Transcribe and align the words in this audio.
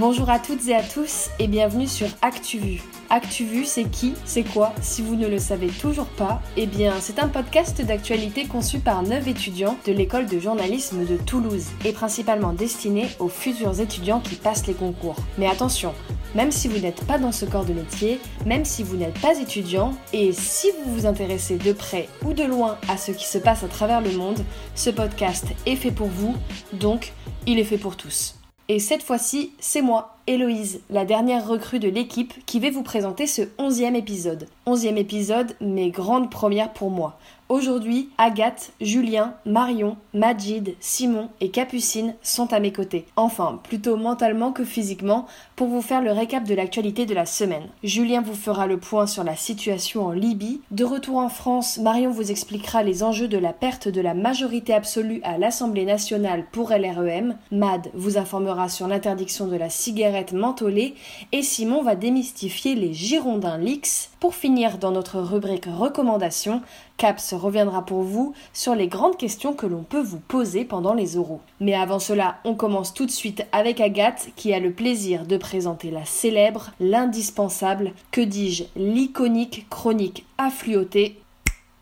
Bonjour 0.00 0.30
à 0.30 0.38
toutes 0.38 0.66
et 0.66 0.74
à 0.74 0.82
tous 0.82 1.28
et 1.38 1.46
bienvenue 1.46 1.86
sur 1.86 2.06
ActuVu. 2.22 2.80
ActuVu, 3.10 3.66
c'est 3.66 3.84
qui 3.84 4.14
C'est 4.24 4.44
quoi 4.44 4.72
Si 4.80 5.02
vous 5.02 5.14
ne 5.14 5.26
le 5.26 5.38
savez 5.38 5.66
toujours 5.66 6.06
pas, 6.06 6.40
eh 6.56 6.66
bien, 6.66 6.94
c'est 7.00 7.18
un 7.18 7.28
podcast 7.28 7.82
d'actualité 7.82 8.46
conçu 8.46 8.78
par 8.78 9.02
9 9.02 9.28
étudiants 9.28 9.76
de 9.86 9.92
l'école 9.92 10.24
de 10.24 10.38
journalisme 10.38 11.04
de 11.04 11.18
Toulouse 11.18 11.66
et 11.84 11.92
principalement 11.92 12.54
destiné 12.54 13.08
aux 13.18 13.28
futurs 13.28 13.78
étudiants 13.78 14.20
qui 14.20 14.36
passent 14.36 14.66
les 14.66 14.72
concours. 14.72 15.16
Mais 15.36 15.46
attention, 15.46 15.92
même 16.34 16.50
si 16.50 16.68
vous 16.68 16.78
n'êtes 16.78 17.04
pas 17.04 17.18
dans 17.18 17.30
ce 17.30 17.44
corps 17.44 17.66
de 17.66 17.74
métier, 17.74 18.20
même 18.46 18.64
si 18.64 18.82
vous 18.82 18.96
n'êtes 18.96 19.20
pas 19.20 19.38
étudiant, 19.38 19.92
et 20.14 20.32
si 20.32 20.68
vous 20.70 20.94
vous 20.94 21.04
intéressez 21.04 21.58
de 21.58 21.74
près 21.74 22.08
ou 22.24 22.32
de 22.32 22.44
loin 22.44 22.78
à 22.88 22.96
ce 22.96 23.12
qui 23.12 23.26
se 23.26 23.36
passe 23.36 23.64
à 23.64 23.68
travers 23.68 24.00
le 24.00 24.12
monde, 24.12 24.42
ce 24.74 24.88
podcast 24.88 25.44
est 25.66 25.76
fait 25.76 25.92
pour 25.92 26.08
vous, 26.08 26.36
donc 26.72 27.12
il 27.46 27.58
est 27.58 27.64
fait 27.64 27.76
pour 27.76 27.98
tous. 27.98 28.39
Et 28.72 28.78
cette 28.78 29.02
fois-ci, 29.02 29.52
c'est 29.58 29.82
moi, 29.82 30.19
Héloïse, 30.30 30.80
la 30.90 31.04
dernière 31.04 31.48
recrue 31.48 31.80
de 31.80 31.88
l'équipe, 31.88 32.32
qui 32.46 32.60
vais 32.60 32.70
vous 32.70 32.84
présenter 32.84 33.26
ce 33.26 33.42
onzième 33.58 33.96
épisode. 33.96 34.46
Onzième 34.64 34.96
épisode, 34.96 35.56
mais 35.60 35.90
grande 35.90 36.30
première 36.30 36.72
pour 36.72 36.88
moi. 36.88 37.18
Aujourd'hui, 37.48 38.10
Agathe, 38.16 38.70
Julien, 38.80 39.34
Marion, 39.44 39.96
Majid, 40.14 40.76
Simon 40.78 41.30
et 41.40 41.50
Capucine 41.50 42.14
sont 42.22 42.52
à 42.52 42.60
mes 42.60 42.70
côtés. 42.70 43.06
Enfin, 43.16 43.58
plutôt 43.64 43.96
mentalement 43.96 44.52
que 44.52 44.64
physiquement, 44.64 45.26
pour 45.56 45.66
vous 45.66 45.82
faire 45.82 46.00
le 46.00 46.12
récap 46.12 46.44
de 46.44 46.54
l'actualité 46.54 47.06
de 47.06 47.14
la 47.14 47.26
semaine. 47.26 47.66
Julien 47.82 48.22
vous 48.22 48.36
fera 48.36 48.68
le 48.68 48.78
point 48.78 49.08
sur 49.08 49.24
la 49.24 49.34
situation 49.34 50.06
en 50.06 50.12
Libye. 50.12 50.60
De 50.70 50.84
retour 50.84 51.16
en 51.16 51.28
France, 51.28 51.78
Marion 51.78 52.12
vous 52.12 52.30
expliquera 52.30 52.84
les 52.84 53.02
enjeux 53.02 53.26
de 53.26 53.36
la 53.36 53.52
perte 53.52 53.88
de 53.88 54.00
la 54.00 54.14
majorité 54.14 54.72
absolue 54.72 55.20
à 55.24 55.36
l'Assemblée 55.36 55.84
nationale 55.84 56.44
pour 56.52 56.70
LREM. 56.70 57.34
Mad 57.50 57.88
vous 57.94 58.16
informera 58.16 58.68
sur 58.68 58.86
l'interdiction 58.86 59.48
de 59.48 59.56
la 59.56 59.70
cigarette 59.70 60.19
mentholée. 60.32 60.94
Et 61.32 61.42
Simon 61.42 61.82
va 61.82 61.96
démystifier 61.96 62.74
les 62.74 62.92
Girondins 62.92 63.58
Leaks. 63.58 64.10
Pour 64.20 64.34
finir, 64.34 64.78
dans 64.78 64.90
notre 64.90 65.18
rubrique 65.20 65.66
recommandations, 65.66 66.62
Caps 66.96 67.32
reviendra 67.32 67.84
pour 67.84 68.02
vous 68.02 68.34
sur 68.52 68.74
les 68.74 68.88
grandes 68.88 69.16
questions 69.16 69.54
que 69.54 69.66
l'on 69.66 69.82
peut 69.82 70.02
vous 70.02 70.20
poser 70.20 70.64
pendant 70.64 70.94
les 70.94 71.16
euros. 71.16 71.40
Mais 71.58 71.74
avant 71.74 71.98
cela, 71.98 72.36
on 72.44 72.54
commence 72.54 72.92
tout 72.92 73.06
de 73.06 73.10
suite 73.10 73.44
avec 73.52 73.80
Agathe 73.80 74.30
qui 74.36 74.52
a 74.52 74.60
le 74.60 74.72
plaisir 74.72 75.26
de 75.26 75.36
présenter 75.36 75.90
la 75.90 76.04
célèbre, 76.04 76.72
l'indispensable, 76.78 77.92
que 78.10 78.20
dis-je, 78.20 78.64
l'iconique 78.76 79.66
chronique 79.70 80.26
affluotée. 80.38 81.20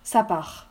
Ça 0.04 0.22
part. 0.22 0.68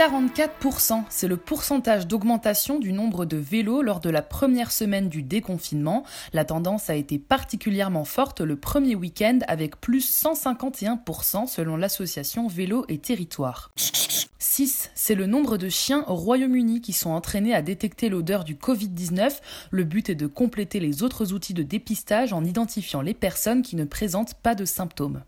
44%, 0.00 1.04
c'est 1.10 1.28
le 1.28 1.36
pourcentage 1.36 2.06
d'augmentation 2.06 2.78
du 2.78 2.94
nombre 2.94 3.26
de 3.26 3.36
vélos 3.36 3.82
lors 3.82 4.00
de 4.00 4.08
la 4.08 4.22
première 4.22 4.72
semaine 4.72 5.10
du 5.10 5.22
déconfinement. 5.22 6.04
La 6.32 6.46
tendance 6.46 6.88
a 6.88 6.94
été 6.94 7.18
particulièrement 7.18 8.06
forte 8.06 8.40
le 8.40 8.56
premier 8.56 8.94
week-end 8.94 9.40
avec 9.46 9.78
plus 9.78 10.10
151% 10.24 11.48
selon 11.48 11.76
l'association 11.76 12.48
Vélo 12.48 12.86
et 12.88 12.96
Territoire. 12.96 13.72
6, 14.66 14.90
c'est 14.94 15.14
le 15.14 15.24
nombre 15.24 15.56
de 15.56 15.70
chiens 15.70 16.04
au 16.06 16.14
Royaume-Uni 16.14 16.82
qui 16.82 16.92
sont 16.92 17.08
entraînés 17.08 17.54
à 17.54 17.62
détecter 17.62 18.10
l'odeur 18.10 18.44
du 18.44 18.56
Covid-19. 18.56 19.38
Le 19.70 19.84
but 19.84 20.10
est 20.10 20.14
de 20.14 20.26
compléter 20.26 20.80
les 20.80 21.02
autres 21.02 21.32
outils 21.32 21.54
de 21.54 21.62
dépistage 21.62 22.34
en 22.34 22.44
identifiant 22.44 23.00
les 23.00 23.14
personnes 23.14 23.62
qui 23.62 23.74
ne 23.74 23.86
présentent 23.86 24.34
pas 24.34 24.54
de 24.54 24.66
symptômes. 24.66 25.22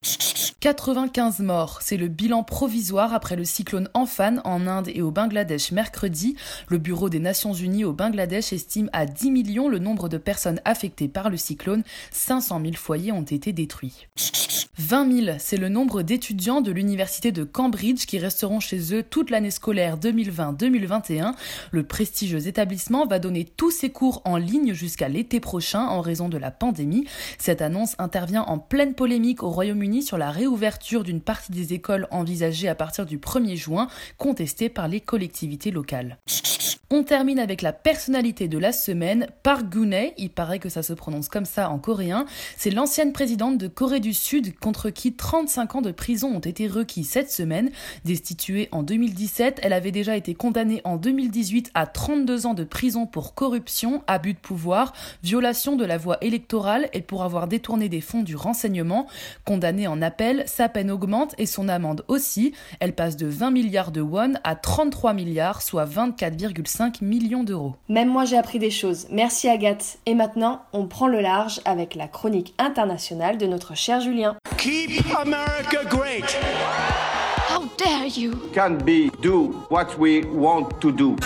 95 0.60 1.41
morts, 1.41 1.78
c'est 1.80 1.97
le 1.97 2.08
bilan 2.08 2.44
provisoire 2.44 3.14
après 3.14 3.34
le 3.34 3.44
cyclone 3.47 3.88
Amphan 3.94 4.36
en 4.44 4.66
Inde 4.66 4.91
et 4.94 5.00
au 5.00 5.10
Bangladesh 5.10 5.72
mercredi. 5.72 6.36
Le 6.69 6.77
Bureau 6.77 7.08
des 7.08 7.19
Nations 7.19 7.55
Unies 7.55 7.84
au 7.84 7.94
Bangladesh 7.94 8.53
estime 8.53 8.91
à 8.92 9.06
10 9.06 9.31
millions 9.31 9.69
le 9.69 9.78
nombre 9.78 10.10
de 10.10 10.19
personnes 10.19 10.60
affectées 10.66 11.09
par 11.09 11.31
le 11.31 11.38
cyclone. 11.38 11.84
500 12.10 12.60
000 12.60 12.75
foyers 12.75 13.12
ont 13.12 13.22
été 13.22 13.54
détruits. 13.54 14.06
20 14.78 15.25
000, 15.25 15.37
c'est 15.38 15.59
le 15.59 15.69
nombre 15.69 16.03
d'étudiants 16.03 16.60
de 16.60 16.72
l'université 16.72 17.31
de 17.31 17.44
Cambridge 17.44 18.06
qui 18.06 18.19
resteront 18.19 18.59
chez 18.59 18.94
eux 18.94 19.03
toute 19.22 19.31
l'année 19.31 19.53
scolaire 19.53 19.99
2020-2021. 19.99 21.34
Le 21.71 21.83
prestigieux 21.84 22.49
établissement 22.49 23.06
va 23.06 23.21
donner 23.21 23.44
tous 23.44 23.71
ses 23.71 23.91
cours 23.91 24.21
en 24.25 24.37
ligne 24.37 24.72
jusqu'à 24.75 25.09
l'été 25.09 25.38
prochain 25.38 25.87
en 25.87 26.00
raison 26.00 26.28
de 26.28 26.38
la 26.38 26.50
pandémie. 26.50 27.06
Cette 27.38 27.62
annonce 27.62 27.94
intervient 27.99 28.43
en 28.43 28.59
pleine 28.59 28.94
polémique 28.94 29.44
au 29.44 29.50
Royaume-Uni 29.50 30.03
sur 30.03 30.19
la 30.19 30.33
réouverture 30.33 30.53
ouverture 30.53 31.03
d'une 31.03 31.21
partie 31.21 31.53
des 31.53 31.72
écoles 31.72 32.06
envisagée 32.10 32.69
à 32.69 32.75
partir 32.75 33.06
du 33.06 33.19
1er 33.19 33.56
juin, 33.56 33.88
contestée 34.19 34.69
par 34.69 34.87
les 34.87 35.00
collectivités 35.00 35.71
locales. 35.71 36.19
On 36.94 37.04
termine 37.04 37.39
avec 37.39 37.62
la 37.62 37.72
personnalité 37.72 38.49
de 38.49 38.59
la 38.59 38.71
semaine, 38.71 39.27
Park 39.43 39.72
Geun-hye, 39.72 40.12
il 40.19 40.28
paraît 40.28 40.59
que 40.59 40.69
ça 40.69 40.83
se 40.83 40.93
prononce 40.93 41.31
comme 41.31 41.47
ça 41.47 41.71
en 41.71 41.78
coréen. 41.78 42.27
C'est 42.59 42.71
l'ancienne 42.71 43.15
présidente 43.15 43.56
de 43.56 43.66
Corée 43.66 43.99
du 43.99 44.12
Sud 44.12 44.54
contre 44.59 44.91
qui 44.91 45.15
35 45.15 45.77
ans 45.77 45.81
de 45.81 45.91
prison 45.91 46.28
ont 46.37 46.41
été 46.41 46.69
requis 46.69 47.04
cette 47.04 47.31
semaine. 47.31 47.71
Destituée 48.04 48.69
en 48.72 48.83
2017, 49.03 49.59
elle 49.65 49.73
avait 49.73 49.91
déjà 49.91 50.17
été 50.17 50.33
condamnée 50.33 50.81
en 50.85 50.97
2018 50.97 51.73
à 51.75 51.87
32 51.87 52.47
ans 52.47 52.55
de 52.55 52.63
prison 52.63 53.05
pour 53.05 53.35
corruption, 53.35 54.05
abus 54.07 54.35
de 54.35 54.39
pouvoir, 54.39 54.93
violation 55.25 55.75
de 55.75 55.85
la 55.85 55.99
voie 55.99 56.19
électorale 56.21 56.89
et 56.93 57.01
pour 57.01 57.25
avoir 57.25 57.49
détourné 57.49 57.89
des 57.89 58.01
fonds 58.01 58.23
du 58.23 58.37
renseignement. 58.37 59.09
Condamnée 59.45 59.89
en 59.89 60.03
appel, 60.03 60.45
sa 60.47 60.69
peine 60.69 60.89
augmente 60.89 61.35
et 61.37 61.47
son 61.47 61.69
amende 61.69 62.05
aussi. 62.07 62.53
Elle 62.79 62.95
passe 62.95 63.17
de 63.17 63.27
20 63.27 63.51
milliards 63.51 63.91
de 63.91 64.03
won 64.03 64.35
à 64.45 64.55
33 64.55 65.15
milliards, 65.15 65.63
soit 65.63 65.84
24,5 65.84 67.03
millions 67.03 67.43
d'euros. 67.43 67.75
Même 67.89 68.09
moi 68.09 68.25
j'ai 68.25 68.39
appris 68.39 68.61
des 68.61 68.71
choses. 68.71 69.09
Merci 69.11 69.49
Agathe. 69.49 69.99
Et 70.07 70.15
maintenant, 70.15 70.63
on 70.73 70.87
prend 70.87 71.09
le 71.09 71.21
large 71.21 71.61
avec 71.65 71.97
la 71.97 72.07
chronique 72.07 72.55
internationale 72.59 73.37
de 73.37 73.47
notre 73.47 73.77
cher 73.77 74.01
Julien. 74.01 74.37
Keep 74.59 75.03
America 75.19 75.83
great. 75.91 76.39
How 77.53 77.69
dare 77.77 78.07
you? 78.07 78.33
Can't 78.55 78.83
be 78.83 79.11
do 79.21 79.53
what 79.69 79.99
we 79.99 80.25
want 80.25 80.71
to 80.81 80.91
do. 80.91 81.17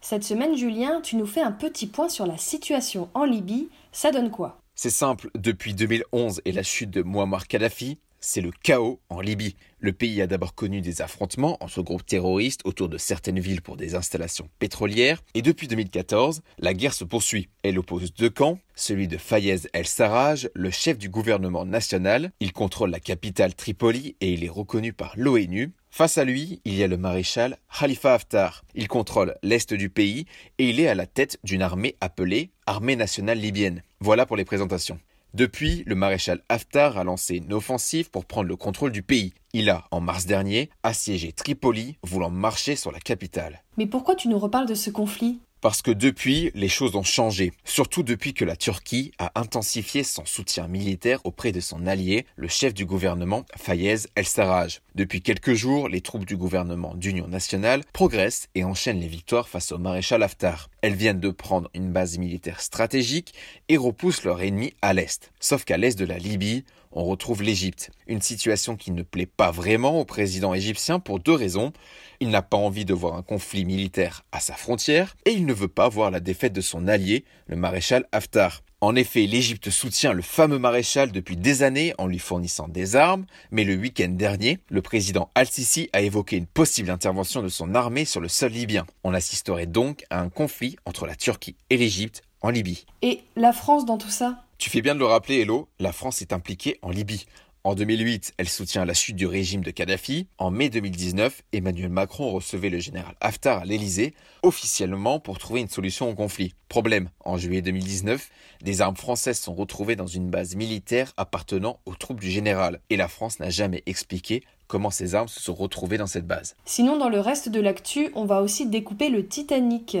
Cette 0.00 0.22
semaine, 0.22 0.56
Julien, 0.56 1.00
tu 1.00 1.16
nous 1.16 1.26
fais 1.26 1.40
un 1.40 1.50
petit 1.50 1.88
point 1.88 2.08
sur 2.08 2.24
la 2.24 2.36
situation 2.36 3.08
en 3.14 3.24
Libye. 3.24 3.68
Ça 3.90 4.12
donne 4.12 4.30
quoi? 4.30 4.60
C'est 4.76 4.90
simple, 4.90 5.28
depuis 5.34 5.74
2011 5.74 6.42
et 6.44 6.52
la 6.52 6.62
chute 6.62 6.90
de 6.90 7.02
Muammar 7.02 7.48
Kadhafi, 7.48 7.98
c'est 8.20 8.40
le 8.40 8.50
chaos 8.50 9.00
en 9.08 9.20
Libye. 9.20 9.56
Le 9.80 9.92
pays 9.92 10.20
a 10.20 10.26
d'abord 10.26 10.54
connu 10.54 10.80
des 10.80 11.02
affrontements 11.02 11.56
entre 11.60 11.82
groupes 11.82 12.04
terroristes 12.04 12.62
autour 12.64 12.88
de 12.88 12.98
certaines 12.98 13.38
villes 13.38 13.62
pour 13.62 13.76
des 13.76 13.94
installations 13.94 14.48
pétrolières, 14.58 15.22
et 15.34 15.42
depuis 15.42 15.68
2014, 15.68 16.42
la 16.58 16.74
guerre 16.74 16.94
se 16.94 17.04
poursuit. 17.04 17.48
Elle 17.62 17.78
oppose 17.78 18.12
deux 18.12 18.30
camps, 18.30 18.58
celui 18.74 19.08
de 19.08 19.16
Fayez 19.16 19.68
el-Sarraj, 19.72 20.50
le 20.54 20.70
chef 20.70 20.98
du 20.98 21.08
gouvernement 21.08 21.64
national. 21.64 22.32
Il 22.40 22.52
contrôle 22.52 22.90
la 22.90 23.00
capitale 23.00 23.54
Tripoli 23.54 24.16
et 24.20 24.32
il 24.32 24.44
est 24.44 24.48
reconnu 24.48 24.92
par 24.92 25.14
l'ONU. 25.16 25.72
Face 25.90 26.18
à 26.18 26.24
lui, 26.24 26.60
il 26.64 26.74
y 26.74 26.82
a 26.82 26.86
le 26.86 26.96
maréchal 26.96 27.56
Khalifa 27.78 28.14
Haftar. 28.14 28.64
Il 28.74 28.88
contrôle 28.88 29.36
l'est 29.42 29.72
du 29.72 29.90
pays 29.90 30.26
et 30.58 30.68
il 30.68 30.80
est 30.80 30.88
à 30.88 30.94
la 30.94 31.06
tête 31.06 31.38
d'une 31.44 31.62
armée 31.62 31.96
appelée 32.00 32.50
Armée 32.66 32.96
nationale 32.96 33.38
libyenne. 33.38 33.82
Voilà 34.00 34.26
pour 34.26 34.36
les 34.36 34.44
présentations. 34.44 35.00
Depuis, 35.34 35.84
le 35.86 35.94
maréchal 35.94 36.42
Haftar 36.48 36.96
a 36.96 37.04
lancé 37.04 37.36
une 37.36 37.52
offensive 37.52 38.10
pour 38.10 38.24
prendre 38.24 38.48
le 38.48 38.56
contrôle 38.56 38.92
du 38.92 39.02
pays. 39.02 39.34
Il 39.52 39.68
a, 39.68 39.84
en 39.90 40.00
mars 40.00 40.26
dernier, 40.26 40.70
assiégé 40.82 41.32
Tripoli, 41.32 41.98
voulant 42.02 42.30
marcher 42.30 42.76
sur 42.76 42.92
la 42.92 43.00
capitale. 43.00 43.62
Mais 43.76 43.86
pourquoi 43.86 44.14
tu 44.14 44.28
nous 44.28 44.38
reparles 44.38 44.66
de 44.66 44.74
ce 44.74 44.90
conflit? 44.90 45.40
Parce 45.60 45.82
que 45.82 45.90
depuis, 45.90 46.50
les 46.54 46.68
choses 46.68 46.96
ont 46.96 47.02
changé, 47.02 47.52
surtout 47.64 48.02
depuis 48.02 48.34
que 48.34 48.44
la 48.44 48.56
Turquie 48.56 49.12
a 49.18 49.32
intensifié 49.38 50.02
son 50.04 50.24
soutien 50.24 50.68
militaire 50.68 51.20
auprès 51.24 51.52
de 51.52 51.60
son 51.60 51.86
allié, 51.86 52.26
le 52.36 52.48
chef 52.48 52.74
du 52.74 52.86
gouvernement 52.86 53.44
Fayez 53.56 53.96
el-Sarraj. 54.14 54.80
Depuis 54.94 55.22
quelques 55.22 55.54
jours, 55.54 55.88
les 55.88 56.00
troupes 56.00 56.26
du 56.26 56.36
gouvernement 56.36 56.94
d'union 56.94 57.28
nationale 57.28 57.82
progressent 57.92 58.48
et 58.54 58.64
enchaînent 58.64 59.00
les 59.00 59.08
victoires 59.08 59.48
face 59.48 59.72
au 59.72 59.78
maréchal 59.78 60.22
Haftar. 60.22 60.70
Elles 60.82 60.94
viennent 60.94 61.20
de 61.20 61.30
prendre 61.30 61.70
une 61.74 61.92
base 61.92 62.18
militaire 62.18 62.60
stratégique 62.60 63.34
et 63.68 63.76
repoussent 63.76 64.24
leur 64.24 64.42
ennemi 64.42 64.74
à 64.82 64.92
l'est. 64.92 65.32
Sauf 65.40 65.64
qu'à 65.64 65.76
l'est 65.76 65.98
de 65.98 66.04
la 66.04 66.18
Libye, 66.18 66.64
on 66.92 67.04
retrouve 67.04 67.42
l'Égypte. 67.42 67.90
Une 68.06 68.22
situation 68.22 68.76
qui 68.76 68.90
ne 68.90 69.02
plaît 69.02 69.26
pas 69.26 69.50
vraiment 69.50 70.00
au 70.00 70.04
président 70.04 70.54
égyptien 70.54 70.98
pour 71.00 71.20
deux 71.20 71.32
raisons. 71.34 71.72
Il 72.20 72.30
n'a 72.30 72.42
pas 72.42 72.56
envie 72.56 72.84
de 72.84 72.94
voir 72.94 73.16
un 73.16 73.22
conflit 73.22 73.64
militaire 73.64 74.24
à 74.32 74.40
sa 74.40 74.54
frontière 74.54 75.16
et 75.24 75.30
il 75.30 75.46
ne 75.46 75.52
veut 75.52 75.68
pas 75.68 75.88
voir 75.88 76.10
la 76.10 76.20
défaite 76.20 76.52
de 76.52 76.60
son 76.60 76.88
allié, 76.88 77.24
le 77.46 77.56
maréchal 77.56 78.06
Haftar. 78.12 78.62
En 78.80 78.94
effet, 78.94 79.26
l'Égypte 79.26 79.70
soutient 79.70 80.12
le 80.12 80.22
fameux 80.22 80.60
maréchal 80.60 81.10
depuis 81.10 81.36
des 81.36 81.64
années 81.64 81.94
en 81.98 82.06
lui 82.06 82.20
fournissant 82.20 82.68
des 82.68 82.94
armes, 82.94 83.26
mais 83.50 83.64
le 83.64 83.74
week-end 83.74 84.10
dernier, 84.10 84.60
le 84.68 84.82
président 84.82 85.30
Al-Sisi 85.34 85.90
a 85.92 86.00
évoqué 86.00 86.36
une 86.36 86.46
possible 86.46 86.90
intervention 86.90 87.42
de 87.42 87.48
son 87.48 87.74
armée 87.74 88.04
sur 88.04 88.20
le 88.20 88.28
sol 88.28 88.52
libyen. 88.52 88.86
On 89.02 89.14
assisterait 89.14 89.66
donc 89.66 90.04
à 90.10 90.20
un 90.20 90.28
conflit 90.28 90.76
entre 90.84 91.06
la 91.06 91.16
Turquie 91.16 91.56
et 91.70 91.76
l'Égypte 91.76 92.22
en 92.40 92.50
Libye. 92.50 92.86
Et 93.02 93.22
la 93.34 93.52
France 93.52 93.84
dans 93.84 93.98
tout 93.98 94.10
ça? 94.10 94.44
Tu 94.58 94.70
fais 94.70 94.82
bien 94.82 94.94
de 94.94 94.98
le 94.98 95.06
rappeler, 95.06 95.40
Hello, 95.40 95.68
la 95.78 95.92
France 95.92 96.20
est 96.20 96.32
impliquée 96.32 96.78
en 96.82 96.90
Libye. 96.90 97.26
En 97.64 97.74
2008, 97.74 98.34
elle 98.38 98.48
soutient 98.48 98.84
la 98.84 98.94
chute 98.94 99.16
du 99.16 99.26
régime 99.26 99.62
de 99.62 99.70
Kadhafi. 99.70 100.26
En 100.38 100.50
mai 100.50 100.68
2019, 100.68 101.42
Emmanuel 101.52 101.90
Macron 101.90 102.30
recevait 102.30 102.70
le 102.70 102.78
général 102.78 103.14
Haftar 103.20 103.58
à 103.58 103.64
l'Elysée, 103.64 104.14
officiellement 104.42 105.20
pour 105.20 105.38
trouver 105.38 105.60
une 105.60 105.68
solution 105.68 106.10
au 106.10 106.14
conflit. 106.14 106.54
Problème, 106.68 107.10
en 107.24 107.36
juillet 107.36 107.62
2019, 107.62 108.30
des 108.62 108.80
armes 108.80 108.96
françaises 108.96 109.38
sont 109.38 109.54
retrouvées 109.54 109.96
dans 109.96 110.06
une 110.06 110.30
base 110.30 110.56
militaire 110.56 111.12
appartenant 111.16 111.78
aux 111.84 111.94
troupes 111.94 112.20
du 112.20 112.30
général, 112.30 112.80
et 112.90 112.96
la 112.96 113.08
France 113.08 113.38
n'a 113.38 113.50
jamais 113.50 113.82
expliqué 113.86 114.42
comment 114.66 114.90
ces 114.90 115.14
armes 115.14 115.28
se 115.28 115.40
sont 115.40 115.54
retrouvées 115.54 115.98
dans 115.98 116.06
cette 116.06 116.26
base. 116.26 116.56
Sinon, 116.64 116.96
dans 116.96 117.08
le 117.08 117.20
reste 117.20 117.48
de 117.48 117.60
l'actu, 117.60 118.10
on 118.14 118.24
va 118.24 118.42
aussi 118.42 118.66
découper 118.66 119.08
le 119.08 119.26
Titanic. 119.26 119.98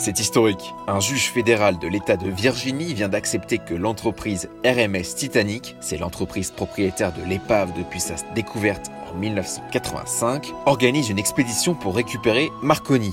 C'est 0.00 0.18
historique. 0.18 0.74
Un 0.86 0.98
juge 0.98 1.30
fédéral 1.30 1.78
de 1.78 1.86
l'État 1.86 2.16
de 2.16 2.30
Virginie 2.30 2.94
vient 2.94 3.10
d'accepter 3.10 3.58
que 3.58 3.74
l'entreprise 3.74 4.48
RMS 4.64 5.14
Titanic, 5.14 5.76
c'est 5.82 5.98
l'entreprise 5.98 6.52
propriétaire 6.52 7.12
de 7.12 7.22
l'épave 7.22 7.74
depuis 7.76 8.00
sa 8.00 8.14
découverte 8.34 8.90
en 9.12 9.18
1985, 9.18 10.54
organise 10.64 11.10
une 11.10 11.18
expédition 11.18 11.74
pour 11.74 11.94
récupérer 11.94 12.48
Marconi. 12.62 13.12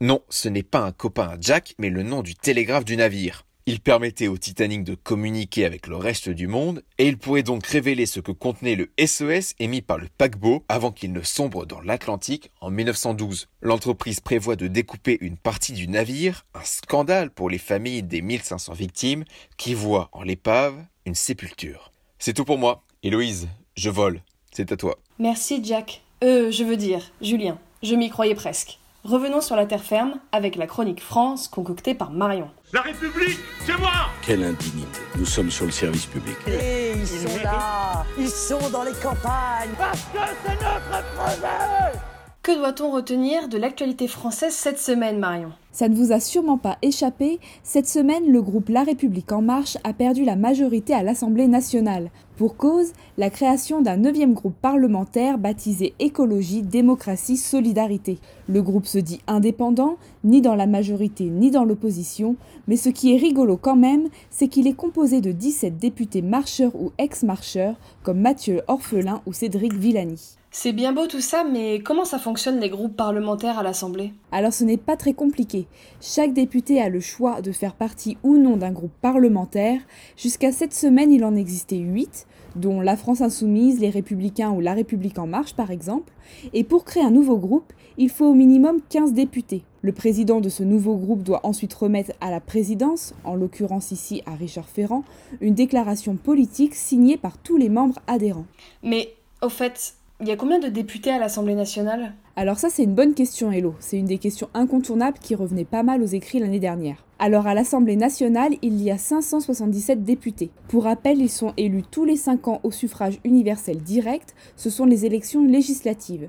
Non, 0.00 0.20
ce 0.28 0.48
n'est 0.48 0.62
pas 0.62 0.78
un 0.78 0.92
copain 0.92 1.30
à 1.30 1.36
Jack, 1.40 1.74
mais 1.80 1.90
le 1.90 2.04
nom 2.04 2.22
du 2.22 2.36
télégraphe 2.36 2.84
du 2.84 2.96
navire. 2.96 3.47
Il 3.70 3.80
permettait 3.80 4.28
au 4.28 4.38
Titanic 4.38 4.82
de 4.82 4.94
communiquer 4.94 5.66
avec 5.66 5.88
le 5.88 5.96
reste 5.96 6.30
du 6.30 6.46
monde 6.46 6.82
et 6.96 7.06
il 7.06 7.18
pourrait 7.18 7.42
donc 7.42 7.66
révéler 7.66 8.06
ce 8.06 8.18
que 8.18 8.32
contenait 8.32 8.76
le 8.76 8.90
SES 8.98 9.54
émis 9.58 9.82
par 9.82 9.98
le 9.98 10.08
paquebot 10.16 10.64
avant 10.70 10.90
qu'il 10.90 11.12
ne 11.12 11.20
sombre 11.20 11.66
dans 11.66 11.82
l'Atlantique 11.82 12.50
en 12.62 12.70
1912. 12.70 13.46
L'entreprise 13.60 14.20
prévoit 14.20 14.56
de 14.56 14.68
découper 14.68 15.18
une 15.20 15.36
partie 15.36 15.74
du 15.74 15.86
navire, 15.86 16.46
un 16.54 16.64
scandale 16.64 17.28
pour 17.28 17.50
les 17.50 17.58
familles 17.58 18.02
des 18.02 18.22
1500 18.22 18.72
victimes 18.72 19.24
qui 19.58 19.74
voient 19.74 20.08
en 20.12 20.22
l'épave 20.22 20.82
une 21.04 21.14
sépulture. 21.14 21.92
C'est 22.18 22.32
tout 22.32 22.46
pour 22.46 22.56
moi. 22.56 22.84
Héloïse, 23.02 23.48
je 23.76 23.90
vole. 23.90 24.22
C'est 24.50 24.72
à 24.72 24.78
toi. 24.78 24.96
Merci 25.18 25.62
Jack. 25.62 26.00
Euh, 26.24 26.50
je 26.50 26.64
veux 26.64 26.78
dire, 26.78 27.12
Julien, 27.20 27.58
je 27.82 27.94
m'y 27.96 28.08
croyais 28.08 28.34
presque. 28.34 28.78
Revenons 29.04 29.40
sur 29.40 29.54
la 29.54 29.64
terre 29.64 29.82
ferme 29.84 30.14
avec 30.32 30.56
la 30.56 30.66
chronique 30.66 31.00
France 31.02 31.46
concoctée 31.48 31.94
par 31.94 32.10
Marion. 32.10 32.48
La 32.72 32.80
République, 32.80 33.38
c'est 33.64 33.78
moi 33.78 33.92
Quelle 34.22 34.42
indignité. 34.42 35.00
Nous 35.16 35.24
sommes 35.24 35.50
sur 35.50 35.66
le 35.66 35.70
service 35.70 36.06
public. 36.06 36.36
Et 36.48 36.92
ils 36.96 37.06
sont 37.06 37.42
là 37.42 38.04
Ils 38.18 38.28
sont 38.28 38.58
dans 38.70 38.82
les 38.82 38.92
campagnes 38.92 39.70
Parce 39.78 40.02
que 40.02 40.18
c'est 40.44 40.60
notre 40.60 41.14
projet 41.14 41.98
Que 42.42 42.58
doit-on 42.58 42.90
retenir 42.90 43.48
de 43.48 43.56
l'actualité 43.56 44.08
française 44.08 44.52
cette 44.52 44.80
semaine, 44.80 45.18
Marion? 45.18 45.52
Ça 45.70 45.88
ne 45.88 45.94
vous 45.94 46.10
a 46.12 46.18
sûrement 46.18 46.58
pas 46.58 46.76
échappé, 46.82 47.38
cette 47.62 47.88
semaine, 47.88 48.32
le 48.32 48.42
groupe 48.42 48.68
La 48.68 48.82
République 48.82 49.30
En 49.30 49.42
Marche 49.42 49.78
a 49.84 49.92
perdu 49.92 50.24
la 50.24 50.34
majorité 50.34 50.92
à 50.92 51.04
l'Assemblée 51.04 51.46
nationale. 51.46 52.10
Pour 52.38 52.56
cause, 52.56 52.92
la 53.16 53.30
création 53.30 53.82
d'un 53.82 53.96
neuvième 53.96 54.32
groupe 54.32 54.54
parlementaire 54.62 55.38
baptisé 55.38 55.94
Écologie, 55.98 56.62
Démocratie, 56.62 57.36
Solidarité. 57.36 58.20
Le 58.48 58.62
groupe 58.62 58.86
se 58.86 58.98
dit 58.98 59.20
indépendant, 59.26 59.96
ni 60.22 60.40
dans 60.40 60.54
la 60.54 60.68
majorité 60.68 61.24
ni 61.24 61.50
dans 61.50 61.64
l'opposition, 61.64 62.36
mais 62.68 62.76
ce 62.76 62.90
qui 62.90 63.12
est 63.12 63.16
rigolo 63.16 63.56
quand 63.56 63.74
même, 63.74 64.06
c'est 64.30 64.46
qu'il 64.46 64.68
est 64.68 64.76
composé 64.76 65.20
de 65.20 65.32
17 65.32 65.78
députés 65.78 66.22
marcheurs 66.22 66.76
ou 66.76 66.92
ex-marcheurs, 66.98 67.74
comme 68.04 68.20
Mathieu 68.20 68.62
Orphelin 68.68 69.20
ou 69.26 69.32
Cédric 69.32 69.72
Villani. 69.72 70.37
C'est 70.50 70.72
bien 70.72 70.94
beau 70.94 71.06
tout 71.06 71.20
ça, 71.20 71.44
mais 71.44 71.80
comment 71.80 72.06
ça 72.06 72.18
fonctionne 72.18 72.58
les 72.58 72.70
groupes 72.70 72.96
parlementaires 72.96 73.58
à 73.58 73.62
l'Assemblée? 73.62 74.14
Alors 74.32 74.52
ce 74.52 74.64
n'est 74.64 74.78
pas 74.78 74.96
très 74.96 75.12
compliqué. 75.12 75.66
Chaque 76.00 76.32
député 76.32 76.80
a 76.80 76.88
le 76.88 77.00
choix 77.00 77.42
de 77.42 77.52
faire 77.52 77.74
partie 77.74 78.16
ou 78.22 78.38
non 78.38 78.56
d'un 78.56 78.72
groupe 78.72 78.94
parlementaire. 79.02 79.80
Jusqu'à 80.16 80.50
cette 80.50 80.72
semaine, 80.72 81.12
il 81.12 81.22
en 81.22 81.36
existait 81.36 81.76
8, 81.76 82.26
dont 82.56 82.80
la 82.80 82.96
France 82.96 83.20
Insoumise, 83.20 83.78
les 83.78 83.90
Républicains 83.90 84.50
ou 84.50 84.60
la 84.60 84.72
République 84.72 85.18
En 85.18 85.26
Marche 85.26 85.54
par 85.54 85.70
exemple. 85.70 86.12
Et 86.54 86.64
pour 86.64 86.84
créer 86.84 87.02
un 87.02 87.10
nouveau 87.10 87.36
groupe, 87.36 87.70
il 87.98 88.08
faut 88.08 88.26
au 88.26 88.34
minimum 88.34 88.80
15 88.88 89.12
députés. 89.12 89.64
Le 89.82 89.92
président 89.92 90.40
de 90.40 90.48
ce 90.48 90.62
nouveau 90.62 90.96
groupe 90.96 91.22
doit 91.22 91.44
ensuite 91.44 91.74
remettre 91.74 92.12
à 92.22 92.30
la 92.30 92.40
présidence, 92.40 93.14
en 93.22 93.34
l'occurrence 93.34 93.92
ici 93.92 94.22
à 94.24 94.34
Richard 94.34 94.68
Ferrand, 94.68 95.04
une 95.42 95.54
déclaration 95.54 96.16
politique 96.16 96.74
signée 96.74 97.18
par 97.18 97.36
tous 97.36 97.58
les 97.58 97.68
membres 97.68 98.00
adhérents. 98.06 98.46
Mais 98.82 99.14
au 99.42 99.50
fait, 99.50 99.94
il 100.20 100.26
y 100.26 100.32
a 100.32 100.36
combien 100.36 100.58
de 100.58 100.66
députés 100.66 101.10
à 101.10 101.18
l'Assemblée 101.20 101.54
nationale? 101.54 102.12
Alors 102.34 102.58
ça 102.58 102.70
c'est 102.70 102.82
une 102.82 102.94
bonne 102.94 103.14
question 103.14 103.52
Hello, 103.52 103.76
c'est 103.78 103.98
une 103.98 104.06
des 104.06 104.18
questions 104.18 104.48
incontournables 104.52 105.18
qui 105.20 105.36
revenait 105.36 105.64
pas 105.64 105.84
mal 105.84 106.02
aux 106.02 106.06
écrits 106.06 106.40
l'année 106.40 106.58
dernière. 106.58 107.04
Alors 107.20 107.46
à 107.46 107.54
l'Assemblée 107.54 107.94
nationale, 107.94 108.54
il 108.60 108.82
y 108.82 108.90
a 108.90 108.98
577 108.98 110.02
députés. 110.02 110.50
Pour 110.66 110.84
rappel, 110.84 111.20
ils 111.20 111.30
sont 111.30 111.52
élus 111.56 111.84
tous 111.88 112.04
les 112.04 112.16
5 112.16 112.48
ans 112.48 112.60
au 112.64 112.72
suffrage 112.72 113.20
universel 113.22 113.78
direct, 113.78 114.34
ce 114.56 114.70
sont 114.70 114.86
les 114.86 115.06
élections 115.06 115.44
législatives. 115.44 116.28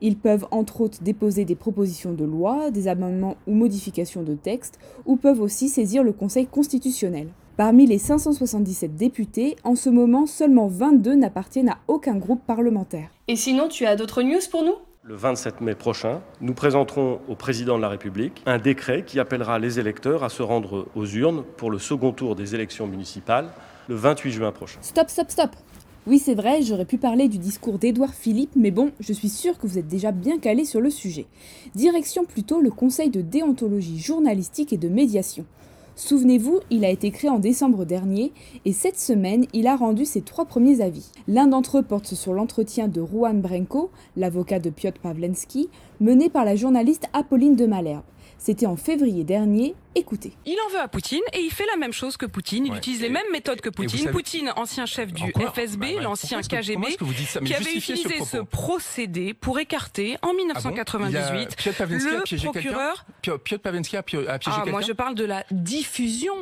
Ils 0.00 0.16
peuvent 0.16 0.46
entre 0.50 0.80
autres 0.80 1.02
déposer 1.04 1.44
des 1.44 1.54
propositions 1.54 2.12
de 2.12 2.24
loi, 2.24 2.72
des 2.72 2.88
amendements 2.88 3.36
ou 3.46 3.54
modifications 3.54 4.22
de 4.22 4.34
textes, 4.34 4.80
ou 5.06 5.14
peuvent 5.14 5.40
aussi 5.40 5.68
saisir 5.68 6.02
le 6.02 6.12
Conseil 6.12 6.46
constitutionnel. 6.46 7.28
Parmi 7.58 7.88
les 7.88 7.98
577 7.98 8.94
députés, 8.94 9.56
en 9.64 9.74
ce 9.74 9.90
moment, 9.90 10.26
seulement 10.26 10.68
22 10.68 11.16
n'appartiennent 11.16 11.70
à 11.70 11.78
aucun 11.88 12.14
groupe 12.14 12.40
parlementaire. 12.46 13.08
Et 13.26 13.34
sinon, 13.34 13.66
tu 13.66 13.84
as 13.84 13.96
d'autres 13.96 14.22
news 14.22 14.38
pour 14.48 14.62
nous? 14.62 14.76
Le 15.02 15.16
27 15.16 15.60
mai 15.60 15.74
prochain, 15.74 16.20
nous 16.40 16.54
présenterons 16.54 17.18
au 17.26 17.34
président 17.34 17.76
de 17.76 17.82
la 17.82 17.88
République 17.88 18.44
un 18.46 18.58
décret 18.58 19.02
qui 19.04 19.18
appellera 19.18 19.58
les 19.58 19.80
électeurs 19.80 20.22
à 20.22 20.28
se 20.28 20.40
rendre 20.40 20.86
aux 20.94 21.04
urnes 21.04 21.42
pour 21.56 21.72
le 21.72 21.80
second 21.80 22.12
tour 22.12 22.36
des 22.36 22.54
élections 22.54 22.86
municipales 22.86 23.48
le 23.88 23.96
28 23.96 24.30
juin 24.30 24.52
prochain. 24.52 24.78
Stop, 24.80 25.10
stop, 25.10 25.28
stop 25.28 25.50
Oui, 26.06 26.20
c'est 26.20 26.36
vrai, 26.36 26.62
j'aurais 26.62 26.84
pu 26.84 26.96
parler 26.96 27.26
du 27.26 27.38
discours 27.38 27.80
d'Édouard 27.80 28.14
Philippe, 28.14 28.52
mais 28.54 28.70
bon, 28.70 28.92
je 29.00 29.12
suis 29.12 29.30
sûr 29.30 29.58
que 29.58 29.66
vous 29.66 29.78
êtes 29.78 29.88
déjà 29.88 30.12
bien 30.12 30.38
calé 30.38 30.64
sur 30.64 30.80
le 30.80 30.90
sujet. 30.90 31.26
Direction 31.74 32.24
plutôt 32.24 32.60
le 32.60 32.70
Conseil 32.70 33.10
de 33.10 33.20
déontologie 33.20 33.98
journalistique 33.98 34.72
et 34.72 34.78
de 34.78 34.88
médiation. 34.88 35.44
Souvenez-vous, 35.98 36.60
il 36.70 36.84
a 36.84 36.90
été 36.90 37.10
créé 37.10 37.28
en 37.28 37.40
décembre 37.40 37.84
dernier 37.84 38.32
et 38.64 38.72
cette 38.72 39.00
semaine, 39.00 39.46
il 39.52 39.66
a 39.66 39.74
rendu 39.74 40.04
ses 40.04 40.20
trois 40.22 40.44
premiers 40.44 40.80
avis. 40.80 41.10
L'un 41.26 41.48
d'entre 41.48 41.78
eux 41.78 41.82
porte 41.82 42.14
sur 42.14 42.34
l'entretien 42.34 42.86
de 42.86 43.04
Juan 43.04 43.40
Brenko, 43.40 43.90
l'avocat 44.16 44.60
de 44.60 44.70
Piotr 44.70 45.00
Pawlenski, 45.00 45.68
mené 45.98 46.28
par 46.28 46.44
la 46.44 46.54
journaliste 46.54 47.06
Apolline 47.14 47.56
de 47.56 47.66
Malherbe. 47.66 48.04
C'était 48.38 48.66
en 48.66 48.76
février 48.76 49.24
dernier. 49.24 49.74
Écoutez. 49.96 50.32
Il 50.46 50.56
en 50.66 50.72
veut 50.72 50.80
à 50.80 50.86
Poutine 50.86 51.22
et 51.32 51.40
il 51.40 51.50
fait 51.50 51.66
la 51.66 51.76
même 51.76 51.92
chose 51.92 52.16
que 52.16 52.24
Poutine. 52.24 52.66
Il 52.66 52.76
utilise 52.76 53.00
les 53.00 53.08
mêmes 53.08 53.30
méthodes 53.32 53.60
que 53.60 53.68
Poutine. 53.68 54.10
Poutine, 54.10 54.52
ancien 54.56 54.86
chef 54.86 55.12
du 55.12 55.24
FSB, 55.32 55.96
bah, 55.96 56.02
l'ancien 56.02 56.40
KGB, 56.40 56.96
qui 57.44 57.54
avait 57.54 57.74
utilisé 57.74 58.22
ce, 58.24 58.38
procédé 58.38 59.34
pour 59.34 59.58
écarter 59.58 60.16
en 60.22 60.34
1998 60.34 61.56
ah 61.80 61.84
le 61.86 62.44
procureur. 62.44 63.04
Piotr 63.22 63.58
Pawlenski 63.60 63.96
a 63.96 64.02
piégé 64.02 64.26
ah, 64.28 64.64
Moi, 64.66 64.82
je 64.82 64.92
parle 64.92 65.14
de 65.16 65.24
la 65.24 65.44
diffusion. 65.50 66.34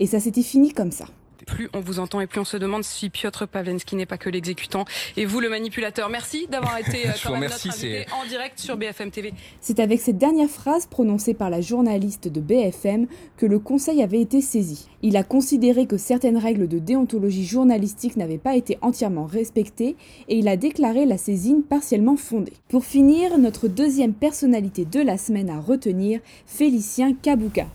Et 0.00 0.06
ça 0.06 0.18
s'était 0.18 0.42
fini 0.42 0.72
comme 0.72 0.90
ça 0.90 1.06
plus 1.44 1.68
on 1.72 1.80
vous 1.80 1.98
entend 1.98 2.20
et 2.20 2.26
plus 2.26 2.40
on 2.40 2.44
se 2.44 2.56
demande 2.56 2.84
si 2.84 3.10
Piotr 3.10 3.46
Pawlenski 3.46 3.96
n'est 3.96 4.06
pas 4.06 4.18
que 4.18 4.28
l'exécutant 4.28 4.84
et 5.16 5.24
vous 5.26 5.40
le 5.40 5.48
manipulateur. 5.48 6.08
Merci 6.08 6.46
d'avoir 6.48 6.78
été 6.78 7.06
euh, 7.08 7.12
quand 7.22 7.32
même 7.32 7.42
notre 7.50 7.68
invité 7.68 8.06
en 8.12 8.26
direct 8.26 8.58
sur 8.58 8.76
BFM 8.76 9.10
TV. 9.10 9.32
C'est 9.60 9.80
avec 9.80 10.00
cette 10.00 10.18
dernière 10.18 10.48
phrase 10.48 10.86
prononcée 10.86 11.34
par 11.34 11.50
la 11.50 11.60
journaliste 11.60 12.28
de 12.28 12.40
BFM 12.40 13.06
que 13.36 13.46
le 13.46 13.58
Conseil 13.58 14.02
avait 14.02 14.20
été 14.20 14.40
saisi. 14.40 14.88
Il 15.02 15.16
a 15.16 15.22
considéré 15.22 15.86
que 15.86 15.96
certaines 15.96 16.38
règles 16.38 16.66
de 16.66 16.78
déontologie 16.78 17.44
journalistique 17.44 18.16
n'avaient 18.16 18.38
pas 18.38 18.56
été 18.56 18.78
entièrement 18.80 19.26
respectées 19.26 19.96
et 20.28 20.38
il 20.38 20.48
a 20.48 20.56
déclaré 20.56 21.06
la 21.06 21.18
saisine 21.18 21.62
partiellement 21.62 22.16
fondée. 22.16 22.54
Pour 22.68 22.84
finir, 22.84 23.38
notre 23.38 23.68
deuxième 23.68 24.14
personnalité 24.14 24.84
de 24.84 25.00
la 25.00 25.18
semaine 25.18 25.50
à 25.50 25.60
retenir, 25.60 26.20
Félicien 26.46 27.14
Kabouka. 27.14 27.66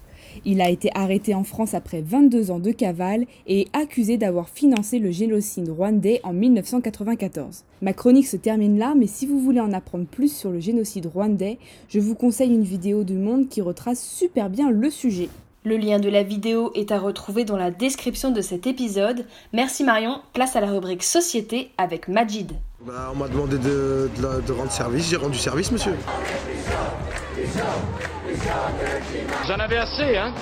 Il 0.45 0.61
a 0.61 0.69
été 0.69 0.89
arrêté 0.95 1.33
en 1.33 1.43
France 1.43 1.73
après 1.73 2.01
22 2.01 2.51
ans 2.51 2.59
de 2.59 2.71
cavale 2.71 3.25
et 3.47 3.61
est 3.61 3.75
accusé 3.75 4.17
d'avoir 4.17 4.49
financé 4.49 4.99
le 4.99 5.11
génocide 5.11 5.69
rwandais 5.69 6.21
en 6.23 6.33
1994. 6.33 7.63
Ma 7.81 7.93
chronique 7.93 8.27
se 8.27 8.37
termine 8.37 8.77
là, 8.77 8.93
mais 8.95 9.07
si 9.07 9.25
vous 9.25 9.39
voulez 9.39 9.59
en 9.59 9.73
apprendre 9.73 10.05
plus 10.05 10.35
sur 10.35 10.51
le 10.51 10.59
génocide 10.59 11.07
rwandais, 11.07 11.57
je 11.87 11.99
vous 11.99 12.15
conseille 12.15 12.53
une 12.53 12.63
vidéo 12.63 13.03
du 13.03 13.15
Monde 13.15 13.49
qui 13.49 13.61
retrace 13.61 14.03
super 14.03 14.49
bien 14.49 14.71
le 14.71 14.89
sujet. 14.89 15.29
Le 15.65 15.75
lien 15.75 15.99
de 15.99 16.09
la 16.09 16.23
vidéo 16.23 16.71
est 16.73 16.91
à 16.91 16.99
retrouver 16.99 17.43
dans 17.43 17.57
la 17.57 17.69
description 17.69 18.31
de 18.31 18.41
cet 18.41 18.65
épisode. 18.65 19.25
Merci 19.51 19.83
Marion, 19.83 20.21
place 20.33 20.55
à 20.55 20.61
la 20.61 20.71
rubrique 20.71 21.03
Société 21.03 21.71
avec 21.77 22.07
Majid. 22.07 22.53
Bah, 22.85 23.11
on 23.13 23.17
m'a 23.17 23.27
demandé 23.27 23.57
de, 23.57 24.09
de 24.17 24.51
rendre 24.53 24.71
service, 24.71 25.09
j'ai 25.09 25.17
rendu 25.17 25.37
service 25.37 25.69
monsieur. 25.71 25.93
Vous 28.39 29.51
en 29.51 29.59
avez 29.59 29.77
assez, 29.77 30.15
hein 30.15 30.33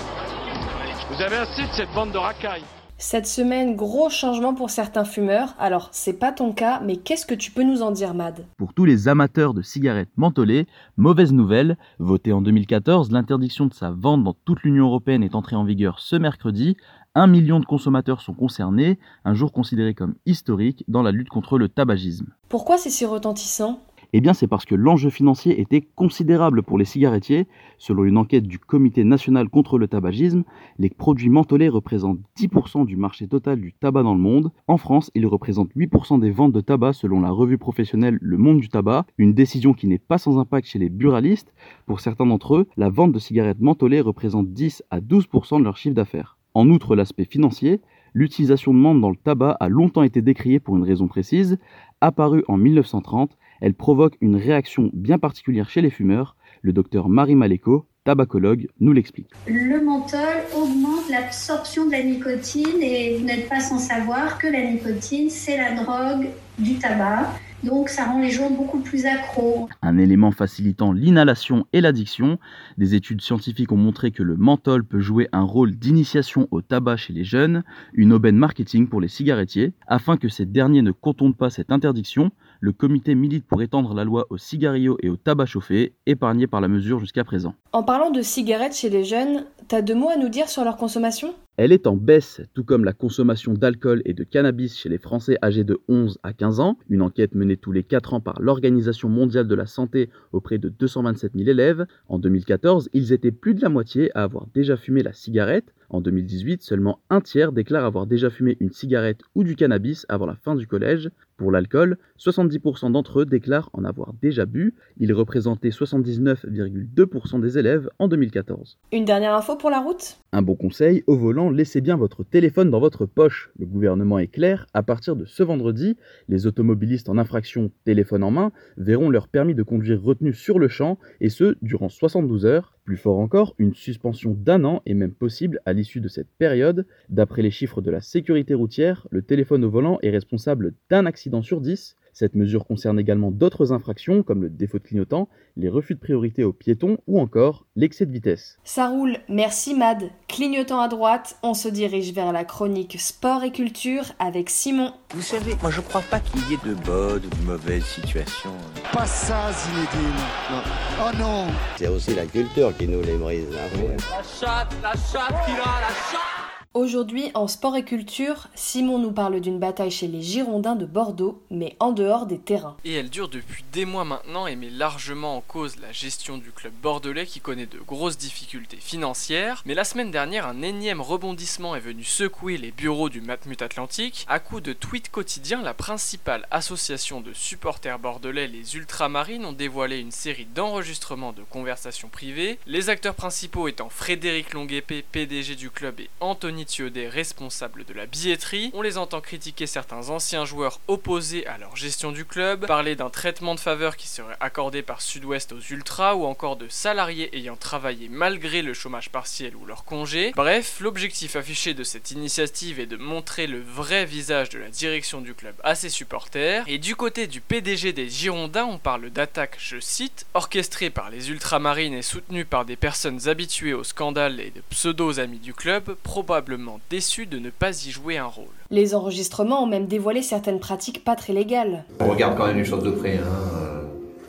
Vous 1.10 1.20
avez 1.20 1.38
assez 1.38 1.64
de 1.64 1.72
cette 1.72 1.92
bande 1.96 2.12
de 2.12 2.18
racailles. 2.20 2.62
Cette 3.00 3.26
semaine, 3.26 3.76
gros 3.76 4.10
changement 4.10 4.54
pour 4.54 4.70
certains 4.70 5.04
fumeurs. 5.04 5.56
Alors, 5.58 5.90
c'est 5.92 6.20
pas 6.20 6.32
ton 6.32 6.54
cas, 6.54 6.80
mais 6.86 6.98
qu'est-ce 6.98 7.26
que 7.26 7.34
tu 7.34 7.50
peux 7.50 7.64
nous 7.64 7.82
en 7.82 7.90
dire, 7.90 8.14
Mad? 8.14 8.46
Pour 8.58 8.76
tous 8.76 8.86
les 8.86 9.08
amateurs 9.08 9.56
de 9.56 9.64
cigarettes 9.64 10.12
mentholées, 10.16 10.68
mauvaise 10.96 11.34
nouvelle. 11.34 11.78
Votée 11.98 12.34
en 12.34 12.42
2014, 12.42 13.12
l'interdiction 13.12 13.66
de 13.66 13.74
sa 13.74 13.90
vente 13.90 14.24
dans 14.24 14.36
toute 14.46 14.62
l'Union 14.62 14.86
européenne 14.86 15.24
est 15.24 15.34
entrée 15.34 15.56
en 15.56 15.64
vigueur 15.64 16.00
ce 16.00 16.16
mercredi. 16.16 16.78
Un 17.16 17.26
million 17.26 17.60
de 17.60 17.66
consommateurs 17.66 18.22
sont 18.22 18.36
concernés, 18.36 19.00
un 19.26 19.34
jour 19.34 19.52
considéré 19.52 19.96
comme 19.96 20.14
historique 20.28 20.84
dans 20.88 21.02
la 21.02 21.12
lutte 21.12 21.30
contre 21.30 21.58
le 21.58 21.68
tabagisme. 21.68 22.28
Pourquoi 22.48 22.78
c'est 22.78 22.92
si 22.92 23.06
retentissant? 23.06 23.82
Eh 24.14 24.22
bien, 24.22 24.34
c'est 24.34 24.48
parce 24.48 24.66
que 24.66 24.76
l'enjeu 24.76 25.10
financier 25.10 25.60
était 25.60 25.82
considérable 25.82 26.64
pour 26.64 26.78
les 26.78 26.86
cigarettiers. 26.86 27.48
Selon 27.78 28.06
une 28.06 28.18
enquête 28.18 28.48
du 28.48 28.60
Comité 28.60 29.04
national 29.04 29.50
contre 29.50 29.78
le 29.78 29.88
tabagisme, 29.88 30.44
les 30.80 30.90
produits 30.90 31.30
mentholés 31.30 31.70
représentent 31.70 32.20
10% 32.38 32.86
du 32.86 32.96
marché 32.96 33.28
total 33.28 33.60
du 33.60 33.74
tabac 33.74 34.04
dans 34.04 34.14
le 34.14 34.22
monde. 34.22 34.52
En 34.68 34.78
France, 34.78 35.12
ils 35.16 35.28
représentent 35.28 35.76
8% 35.76 36.20
des 36.20 36.32
ventes 36.32 36.54
de 36.54 36.62
tabac 36.62 36.94
selon 36.94 37.20
la 37.20 37.32
revue 37.32 37.58
professionnelle 37.58 38.18
Le 38.22 38.38
Monde 38.38 38.60
du 38.60 38.70
tabac, 38.70 39.06
une 39.18 39.34
décision 39.34 39.74
qui 39.74 39.88
n'est 39.88 39.98
pas 39.98 40.18
sans 40.18 40.40
impact 40.40 40.68
chez 40.68 40.80
les 40.80 40.90
buralistes. 40.90 41.54
Pour 41.86 42.00
certains 42.00 42.26
d'entre 42.26 42.56
eux, 42.56 42.68
la 42.78 42.90
vente 42.90 43.12
de 43.12 43.20
cigarettes 43.20 43.60
mentholées 43.60 44.02
représente 44.02 44.52
10 44.54 44.84
à 44.90 45.00
12% 45.00 45.60
de 45.60 45.64
leur 45.64 45.78
chiffre 45.78 45.96
d'affaires. 45.96 46.38
En 46.54 46.70
outre 46.70 46.96
l'aspect 46.96 47.26
financier, 47.26 47.82
l'utilisation 48.14 48.74
de 48.74 48.80
menthe 48.80 49.00
dans 49.00 49.12
le 49.12 49.16
tabac 49.16 49.58
a 49.60 49.70
longtemps 49.70 50.04
été 50.04 50.22
décriée 50.22 50.60
pour 50.60 50.76
une 50.76 50.84
raison 50.84 51.08
précise. 51.08 51.60
Apparue 52.02 52.44
en 52.48 52.58
1930, 52.58 53.38
elle 53.62 53.74
provoque 53.74 54.18
une 54.22 54.36
réaction 54.36 54.90
bien 54.94 55.18
particulière 55.18 55.70
chez 55.70 55.82
les 55.82 55.90
fumeurs. 55.90 56.36
Le 56.62 56.74
docteur 56.74 57.10
Marie 57.10 57.36
Maléco, 57.36 57.88
tabacologue, 58.04 58.68
nous 58.80 58.94
l'explique. 58.94 59.30
Le 59.48 59.84
menthol 59.84 60.20
augmente 60.56 61.10
l'absorption 61.10 61.86
de 61.86 61.92
la 61.92 62.04
nicotine 62.04 62.82
et 62.82 63.18
vous 63.18 63.26
n'êtes 63.26 63.50
pas 63.50 63.60
sans 63.60 63.80
savoir 63.80 64.38
que 64.38 64.48
la 64.48 64.64
nicotine, 64.72 65.30
c'est 65.30 65.58
la 65.58 65.76
drogue 65.76 66.30
du 66.60 66.76
tabac. 66.76 67.34
Donc 67.64 67.90
ça 67.90 68.06
rend 68.06 68.22
les 68.22 68.30
gens 68.30 68.52
beaucoup 68.52 68.80
plus 68.80 69.06
accros. 69.06 69.68
Un 69.82 69.98
élément 69.98 70.32
facilitant 70.32 70.92
l'inhalation 70.92 71.66
et 71.74 71.82
l'addiction. 71.82 72.38
Des 72.78 72.94
études 72.94 73.22
scientifiques 73.22 73.72
ont 73.72 73.78
montré 73.78 74.12
que 74.12 74.24
le 74.24 74.36
menthol 74.36 74.84
peut 74.84 75.00
jouer 75.00 75.28
un 75.32 75.42
rôle 75.42 75.72
d'initiation 75.72 76.48
au 76.52 76.62
tabac 76.62 76.98
chez 76.98 77.14
les 77.14 77.24
jeunes, 77.24 77.64
une 77.94 78.14
aubaine 78.14 78.38
marketing 78.38 78.88
pour 78.88 79.02
les 79.02 79.08
cigarettiers. 79.08 79.74
Afin 79.88 80.18
que 80.18 80.30
ces 80.30 80.46
derniers 80.46 80.84
ne 80.84 80.92
contournent 80.92 81.34
pas 81.34 81.50
cette 81.50 81.72
interdiction, 81.72 82.32
le 82.60 82.72
comité 82.72 83.16
milite 83.16 83.46
pour 83.46 83.62
étendre 83.62 83.94
la 83.94 84.04
loi 84.04 84.26
aux 84.30 84.38
cigarillos 84.38 84.98
et 85.02 85.10
au 85.10 85.18
tabac 85.18 85.46
chauffé, 85.46 85.94
épargnés 86.06 86.48
par 86.48 86.62
la 86.62 86.68
mesure 86.68 87.00
jusqu'à 87.00 87.24
présent. 87.24 87.56
En 87.74 87.84
parlant 87.84 88.12
de 88.12 88.22
cigarettes 88.22 88.76
chez 88.76 88.90
les 88.90 89.04
jeunes, 89.04 89.44
t'as 89.68 89.82
deux 89.82 89.94
mots 89.94 90.10
à 90.10 90.16
nous 90.16 90.30
dire 90.30 90.48
sur 90.48 90.64
leur 90.64 90.78
consommation? 90.78 91.36
Elle 91.58 91.72
est 91.72 91.88
en 91.88 91.98
baisse, 91.98 92.42
tout 92.54 92.64
comme 92.64 92.86
la 92.86 92.94
consommation 92.94 93.54
d'alcool 93.54 94.04
et 94.06 94.14
de 94.14 94.24
cannabis 94.24 94.78
chez 94.78 94.90
les 94.90 95.00
Français 95.00 95.40
âgés 95.44 95.64
de 95.64 95.80
11 95.90 96.20
à 96.22 96.32
15 96.32 96.60
ans. 96.60 96.78
Une 96.88 97.02
enquête 97.02 97.34
menée 97.34 97.58
tous 97.58 97.72
les 97.72 97.84
4 97.84 98.14
ans 98.14 98.22
par 98.22 98.40
l'Organisation 98.42 99.10
mondiale 99.10 99.48
de 99.48 99.56
la 99.56 99.66
santé 99.66 100.10
auprès 100.32 100.60
de 100.60 100.70
227 100.70 101.32
000 101.36 101.50
élèves. 101.50 101.88
En 102.10 102.20
2014, 102.20 102.90
ils 102.94 103.12
étaient 103.12 103.32
plus 103.32 103.56
de 103.56 103.62
la 103.62 103.70
moitié 103.70 104.16
à 104.16 104.22
avoir 104.22 104.46
déjà 104.54 104.78
fumé 104.78 105.02
la 105.02 105.14
cigarette. 105.14 105.74
En 105.90 106.00
2018, 106.02 106.62
seulement 106.62 107.00
un 107.10 107.22
tiers 107.22 107.52
déclare 107.52 107.86
avoir 107.86 108.06
déjà 108.06 108.30
fumé 108.30 108.58
une 108.60 108.72
cigarette 108.72 109.22
ou 109.36 109.44
du 109.44 109.56
cannabis 109.56 110.06
avant 110.10 110.26
la 110.28 110.36
fin 110.36 110.56
du 110.56 110.68
collège. 110.68 111.10
Pour 111.38 111.52
l'alcool, 111.52 111.98
70% 112.20 112.92
d'entre 112.92 113.22
eux 113.22 113.26
déclarent 113.26 113.70
en 113.74 113.84
avoir 113.84 114.14
déjà 114.22 114.46
bu. 114.46 114.76
Ils 114.98 115.14
représentaient 115.14 115.70
79,2% 115.70 117.40
des 117.40 117.58
élèves 117.58 117.67
en 118.00 118.08
2014. 118.08 118.78
Une 118.92 119.06
dernière 119.06 119.34
info 119.34 119.56
pour 119.56 119.70
la 119.70 119.80
route? 119.80 120.18
Un 120.32 120.42
bon 120.42 120.56
conseil, 120.56 121.04
au 121.08 121.18
volant, 121.18 121.50
laissez 121.50 121.82
bien 121.82 121.98
votre 121.98 122.24
téléphone 122.24 122.70
dans 122.70 122.80
votre 122.80 123.06
poche. 123.06 123.52
Le 123.60 123.66
gouvernement 123.66 124.20
est 124.20 124.28
clair, 124.28 124.68
à 124.74 124.84
partir 124.84 125.16
de 125.16 125.26
ce 125.26 125.44
vendredi, 125.44 125.98
les 126.28 126.48
automobilistes 126.48 127.10
en 127.10 127.18
infraction 127.18 127.72
téléphone 127.86 128.24
en 128.24 128.32
main 128.32 128.52
verront 128.78 129.10
leur 129.10 129.28
permis 129.28 129.56
de 129.56 129.64
conduire 129.64 130.02
retenu 130.02 130.34
sur 130.34 130.60
le 130.60 130.68
champ, 130.68 130.98
et 131.22 131.30
ce, 131.30 131.56
durant 131.62 131.90
72 131.90 132.46
heures. 132.46 132.74
Plus 132.86 132.98
fort 132.98 133.20
encore, 133.20 133.54
une 133.58 133.74
suspension 133.74 134.34
d'un 134.38 134.64
an 134.64 134.82
est 134.86 134.94
même 134.94 135.14
possible 135.14 135.60
à 135.66 135.74
l'issue 135.74 136.00
de 136.00 136.08
cette 136.08 136.30
période. 136.38 136.86
D'après 137.10 137.42
les 137.42 137.52
chiffres 137.52 137.82
de 137.82 137.92
la 137.92 138.00
sécurité 138.00 138.54
routière, 138.54 139.08
le 139.12 139.22
téléphone 139.22 139.66
au 139.66 139.70
volant 139.70 140.00
est 140.02 140.10
responsable 140.10 140.74
d'un 140.90 141.06
accident 141.06 141.42
sur 141.42 141.60
10 141.60 141.98
cette 142.18 142.34
mesure 142.34 142.66
concerne 142.66 143.00
également 143.00 143.30
d'autres 143.30 143.72
infractions 143.72 144.24
comme 144.24 144.42
le 144.42 144.50
défaut 144.50 144.80
de 144.80 144.84
clignotant, 144.84 145.30
les 145.56 145.70
refus 145.70 145.94
de 145.94 146.00
priorité 146.00 146.44
aux 146.44 146.52
piétons 146.52 146.98
ou 147.06 147.20
encore 147.20 147.68
l'excès 147.76 148.08
de 148.08 148.12
vitesse. 148.12 148.58
Ça 148.64 148.90
roule, 148.90 149.18
merci 149.30 149.76
Mad. 149.76 150.10
Clignotant 150.28 150.80
à 150.80 150.88
droite, 150.88 151.38
on 151.44 151.54
se 151.54 151.68
dirige 151.68 152.14
vers 152.14 152.32
la 152.32 152.44
chronique 152.44 153.00
sport 153.00 153.44
et 153.44 153.52
culture 153.52 154.06
avec 154.18 154.50
Simon. 154.50 154.94
Vous 155.14 155.22
savez, 155.22 155.54
moi 155.62 155.70
je 155.70 155.82
crois 155.82 156.02
pas 156.02 156.20
qu'il 156.20 156.42
y 156.50 156.56
ait 156.56 156.68
de 156.68 156.74
bonnes 156.74 157.24
ou 157.24 157.30
de 157.30 157.46
mauvaises 157.46 157.86
situations. 157.86 158.50
Pas 158.92 159.06
ça, 159.06 159.52
Zinedine. 159.52 160.16
Non. 160.50 160.62
Oh 161.00 161.18
non 161.20 161.48
C'est 161.78 161.88
aussi 161.88 162.16
la 162.16 162.26
culture 162.26 162.76
qui 162.76 162.88
nous 162.88 163.04
les 163.04 163.18
brise. 163.18 163.46
Hein. 163.54 163.96
La 164.10 164.24
chatte, 164.24 164.76
la 164.82 164.94
chatte 164.94 165.46
qui 165.46 165.52
a 165.52 165.82
la 165.82 165.94
chatte 166.12 166.37
Aujourd'hui, 166.78 167.32
en 167.34 167.48
sport 167.48 167.76
et 167.76 167.84
culture, 167.84 168.50
Simon 168.54 169.00
nous 169.00 169.12
parle 169.12 169.40
d'une 169.40 169.58
bataille 169.58 169.90
chez 169.90 170.06
les 170.06 170.22
Girondins 170.22 170.76
de 170.76 170.86
Bordeaux, 170.86 171.42
mais 171.50 171.76
en 171.80 171.92
dehors 171.92 172.28
des 172.28 172.38
terrains. 172.38 172.78
Et 172.86 172.94
elle 172.94 173.10
dure 173.10 173.30
depuis 173.30 173.66
des 173.74 173.84
mois 173.84 174.06
maintenant 174.06 174.46
et 174.46 174.56
met 174.56 174.70
largement 174.70 175.38
en 175.38 175.42
cause 175.42 175.78
la 175.78 175.92
gestion 175.92 176.38
du 176.38 176.52
club 176.52 176.74
bordelais 176.84 177.26
qui 177.26 177.40
connaît 177.40 177.66
de 177.66 177.80
grosses 177.80 178.20
difficultés 178.20 178.78
financières. 178.78 179.64
Mais 179.66 179.74
la 179.74 179.86
semaine 179.86 180.12
dernière, 180.12 180.46
un 180.46 180.62
énième 180.62 181.02
rebondissement 181.02 181.76
est 181.76 181.80
venu 181.80 182.04
secouer 182.04 182.58
les 182.58 182.70
bureaux 182.70 183.10
du 183.10 183.22
Matmut 183.22 183.60
Atlantique. 183.64 184.24
À 184.30 184.38
coup 184.38 184.62
de 184.62 184.74
tweets 184.74 185.10
quotidiens, 185.10 185.64
la 185.64 185.74
principale 185.74 186.46
association 186.52 187.22
de 187.22 187.34
supporters 187.34 187.98
bordelais, 187.98 188.46
les 188.46 188.76
Ultramarines, 188.76 189.46
ont 189.46 189.52
dévoilé 189.52 189.98
une 189.98 190.12
série 190.12 190.48
d'enregistrements 190.54 191.34
de 191.34 191.42
conversations 191.42 192.10
privées. 192.10 192.60
Les 192.68 192.90
acteurs 192.90 193.16
principaux 193.16 193.68
étant 193.68 193.90
Frédéric 193.90 194.54
Longuepé, 194.54 195.04
PDG 195.12 195.56
du 195.56 195.72
club, 195.72 196.02
et 196.02 196.12
Anthony 196.20 196.67
des 196.68 197.08
responsables 197.08 197.86
de 197.86 197.94
la 197.94 198.06
billetterie. 198.06 198.72
On 198.74 198.82
les 198.82 198.98
entend 198.98 199.22
critiquer 199.22 199.68
certains 199.68 200.10
anciens 200.10 200.44
joueurs 200.44 200.82
opposés 200.88 201.48
à 201.48 201.58
leur 201.58 201.76
gestion 201.78 202.12
du 202.12 202.26
club, 202.26 202.68
parler 202.68 202.96
d'un 202.96 203.10
traitement 203.10 203.56
de 203.56 203.60
faveur 203.60 203.96
qui 203.96 204.08
serait 204.08 204.36
accordé 204.42 204.82
par 204.82 205.02
Sud-Ouest 205.02 205.54
aux 205.54 205.60
Ultras 205.60 206.16
ou 206.16 206.26
encore 206.26 206.58
de 206.58 206.68
salariés 206.68 207.36
ayant 207.36 207.56
travaillé 207.56 208.10
malgré 208.10 208.62
le 208.62 208.74
chômage 208.74 209.10
partiel 209.10 209.56
ou 209.56 209.66
leur 209.66 209.86
congé. 209.86 210.34
Bref, 210.36 210.80
l'objectif 210.82 211.38
affiché 211.38 211.74
de 211.74 211.84
cette 211.84 212.12
initiative 212.12 212.82
est 212.82 212.86
de 212.86 212.98
montrer 212.98 213.48
le 213.48 213.62
vrai 213.62 214.06
visage 214.06 214.50
de 214.50 214.60
la 214.60 214.70
direction 214.70 215.22
du 215.22 215.34
club 215.34 215.56
à 215.64 215.74
ses 215.74 215.90
supporters. 215.90 216.66
Et 216.68 216.80
du 216.80 216.98
côté 216.98 217.28
du 217.28 217.40
PDG 217.40 217.94
des 217.94 218.10
Girondins, 218.10 218.66
on 218.66 218.78
parle 218.78 219.10
d'attaque, 219.10 219.56
je 219.58 219.80
cite, 219.80 220.26
orchestrée 220.34 220.90
par 220.90 221.10
les 221.10 221.30
ultramarines 221.32 221.94
et 221.94 222.02
soutenue 222.02 222.46
par 222.46 222.66
des 222.66 222.76
personnes 222.76 223.30
habituées 223.30 223.74
au 223.74 223.86
scandale 223.86 224.42
et 224.42 224.52
de 224.52 224.62
pseudo 224.70 225.20
amis 225.20 225.40
du 225.40 225.54
club, 225.54 225.96
probablement 226.04 226.47
déçu 226.90 227.26
de 227.26 227.40
ne 227.40 227.50
pas 227.50 227.86
y 227.86 227.92
jouer 227.92 228.18
un 228.18 228.26
rôle. 228.26 228.46
Les 228.72 228.96
enregistrements 228.96 229.64
ont 229.64 229.68
même 229.68 229.88
dévoilé 229.88 230.22
certaines 230.22 230.60
pratiques 230.60 231.04
pas 231.04 231.16
très 231.16 231.34
légales. 231.34 231.84
On 232.00 232.10
regarde 232.10 232.38
quand 232.38 232.48
même 232.48 232.58
les 232.58 232.66
choses 232.66 232.84
de 232.84 232.92
près, 232.92 233.18
hein, 233.18 233.24
euh, 233.56 233.84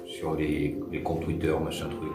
sur 0.06 0.34
les, 0.34 0.76
les, 0.90 1.02
comptes 1.02 1.22
Twitter, 1.22 1.54
machin 1.62 1.86
truc. 1.86 2.12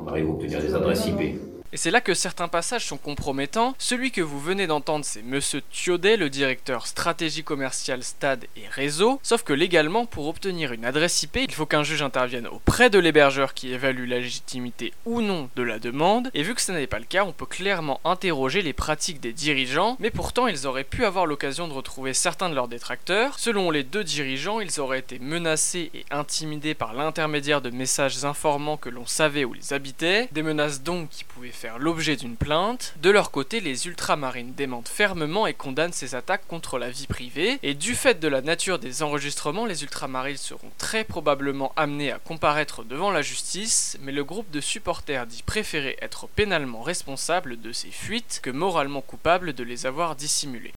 On 0.00 0.06
arrive 0.08 0.26
à 0.26 0.30
obtenir 0.30 0.60
des 0.60 0.74
adresses 0.74 1.06
IP. 1.06 1.38
Et 1.72 1.76
c'est 1.76 1.90
là 1.90 2.00
que 2.00 2.14
certains 2.14 2.48
passages 2.48 2.86
sont 2.86 2.96
compromettants. 2.96 3.74
Celui 3.78 4.10
que 4.10 4.20
vous 4.20 4.40
venez 4.40 4.66
d'entendre, 4.66 5.04
c'est 5.04 5.22
Monsieur 5.22 5.62
Thiodet, 5.72 6.16
le 6.16 6.30
directeur 6.30 6.86
stratégie 6.86 7.44
commerciale 7.44 8.02
stade 8.02 8.46
et 8.56 8.68
réseau. 8.68 9.20
Sauf 9.22 9.42
que 9.42 9.52
légalement, 9.52 10.06
pour 10.06 10.28
obtenir 10.28 10.72
une 10.72 10.84
adresse 10.84 11.22
IP, 11.22 11.36
il 11.36 11.52
faut 11.52 11.66
qu'un 11.66 11.82
juge 11.82 12.02
intervienne 12.02 12.46
auprès 12.46 12.90
de 12.90 12.98
l'hébergeur 12.98 13.54
qui 13.54 13.72
évalue 13.72 14.08
la 14.08 14.18
légitimité 14.18 14.92
ou 15.04 15.20
non 15.20 15.50
de 15.56 15.62
la 15.62 15.78
demande. 15.78 16.30
Et 16.34 16.42
vu 16.42 16.54
que 16.54 16.60
ce 16.60 16.72
n'est 16.72 16.86
pas 16.86 16.98
le 16.98 17.04
cas, 17.04 17.24
on 17.24 17.32
peut 17.32 17.46
clairement 17.46 18.00
interroger 18.04 18.62
les 18.62 18.72
pratiques 18.72 19.20
des 19.20 19.32
dirigeants. 19.32 19.96
Mais 19.98 20.10
pourtant, 20.10 20.46
ils 20.46 20.66
auraient 20.66 20.84
pu 20.84 21.04
avoir 21.04 21.26
l'occasion 21.26 21.68
de 21.68 21.72
retrouver 21.72 22.14
certains 22.14 22.48
de 22.48 22.54
leurs 22.54 22.68
détracteurs. 22.68 23.38
Selon 23.38 23.70
les 23.70 23.82
deux 23.82 24.04
dirigeants, 24.04 24.60
ils 24.60 24.80
auraient 24.80 25.00
été 25.00 25.18
menacés 25.18 25.90
et 25.94 26.04
intimidés 26.10 26.74
par 26.74 26.94
l'intermédiaire 26.94 27.60
de 27.60 27.70
messages 27.70 28.24
informant 28.24 28.76
que 28.76 28.88
l'on 28.88 29.06
savait 29.06 29.44
où 29.44 29.54
ils 29.54 29.74
habitaient. 29.74 30.28
Des 30.32 30.42
menaces 30.42 30.82
donc 30.82 31.10
qui 31.10 31.24
pouvaient 31.24 31.50
faire 31.56 31.78
l'objet 31.78 32.16
d'une 32.16 32.36
plainte. 32.36 32.94
De 33.02 33.10
leur 33.10 33.30
côté, 33.30 33.60
les 33.60 33.86
ultramarines 33.86 34.52
démentent 34.54 34.88
fermement 34.88 35.46
et 35.46 35.54
condamnent 35.54 35.92
ces 35.92 36.14
attaques 36.14 36.46
contre 36.46 36.78
la 36.78 36.90
vie 36.90 37.06
privée. 37.06 37.58
Et 37.62 37.74
du 37.74 37.94
fait 37.94 38.20
de 38.20 38.28
la 38.28 38.42
nature 38.42 38.78
des 38.78 39.02
enregistrements, 39.02 39.66
les 39.66 39.82
ultramarines 39.82 40.36
seront 40.36 40.70
très 40.78 41.02
probablement 41.02 41.72
amenés 41.76 42.12
à 42.12 42.18
comparaître 42.18 42.84
devant 42.84 43.10
la 43.10 43.22
justice, 43.22 43.96
mais 44.02 44.12
le 44.12 44.22
groupe 44.22 44.50
de 44.50 44.60
supporters 44.60 45.26
dit 45.26 45.42
préférer 45.42 45.96
être 46.00 46.28
pénalement 46.28 46.82
responsable 46.82 47.60
de 47.60 47.72
ces 47.72 47.90
fuites 47.90 48.40
que 48.42 48.50
moralement 48.50 49.00
coupable 49.00 49.54
de 49.54 49.64
les 49.64 49.86
avoir 49.86 50.14
dissimulées. 50.14 50.72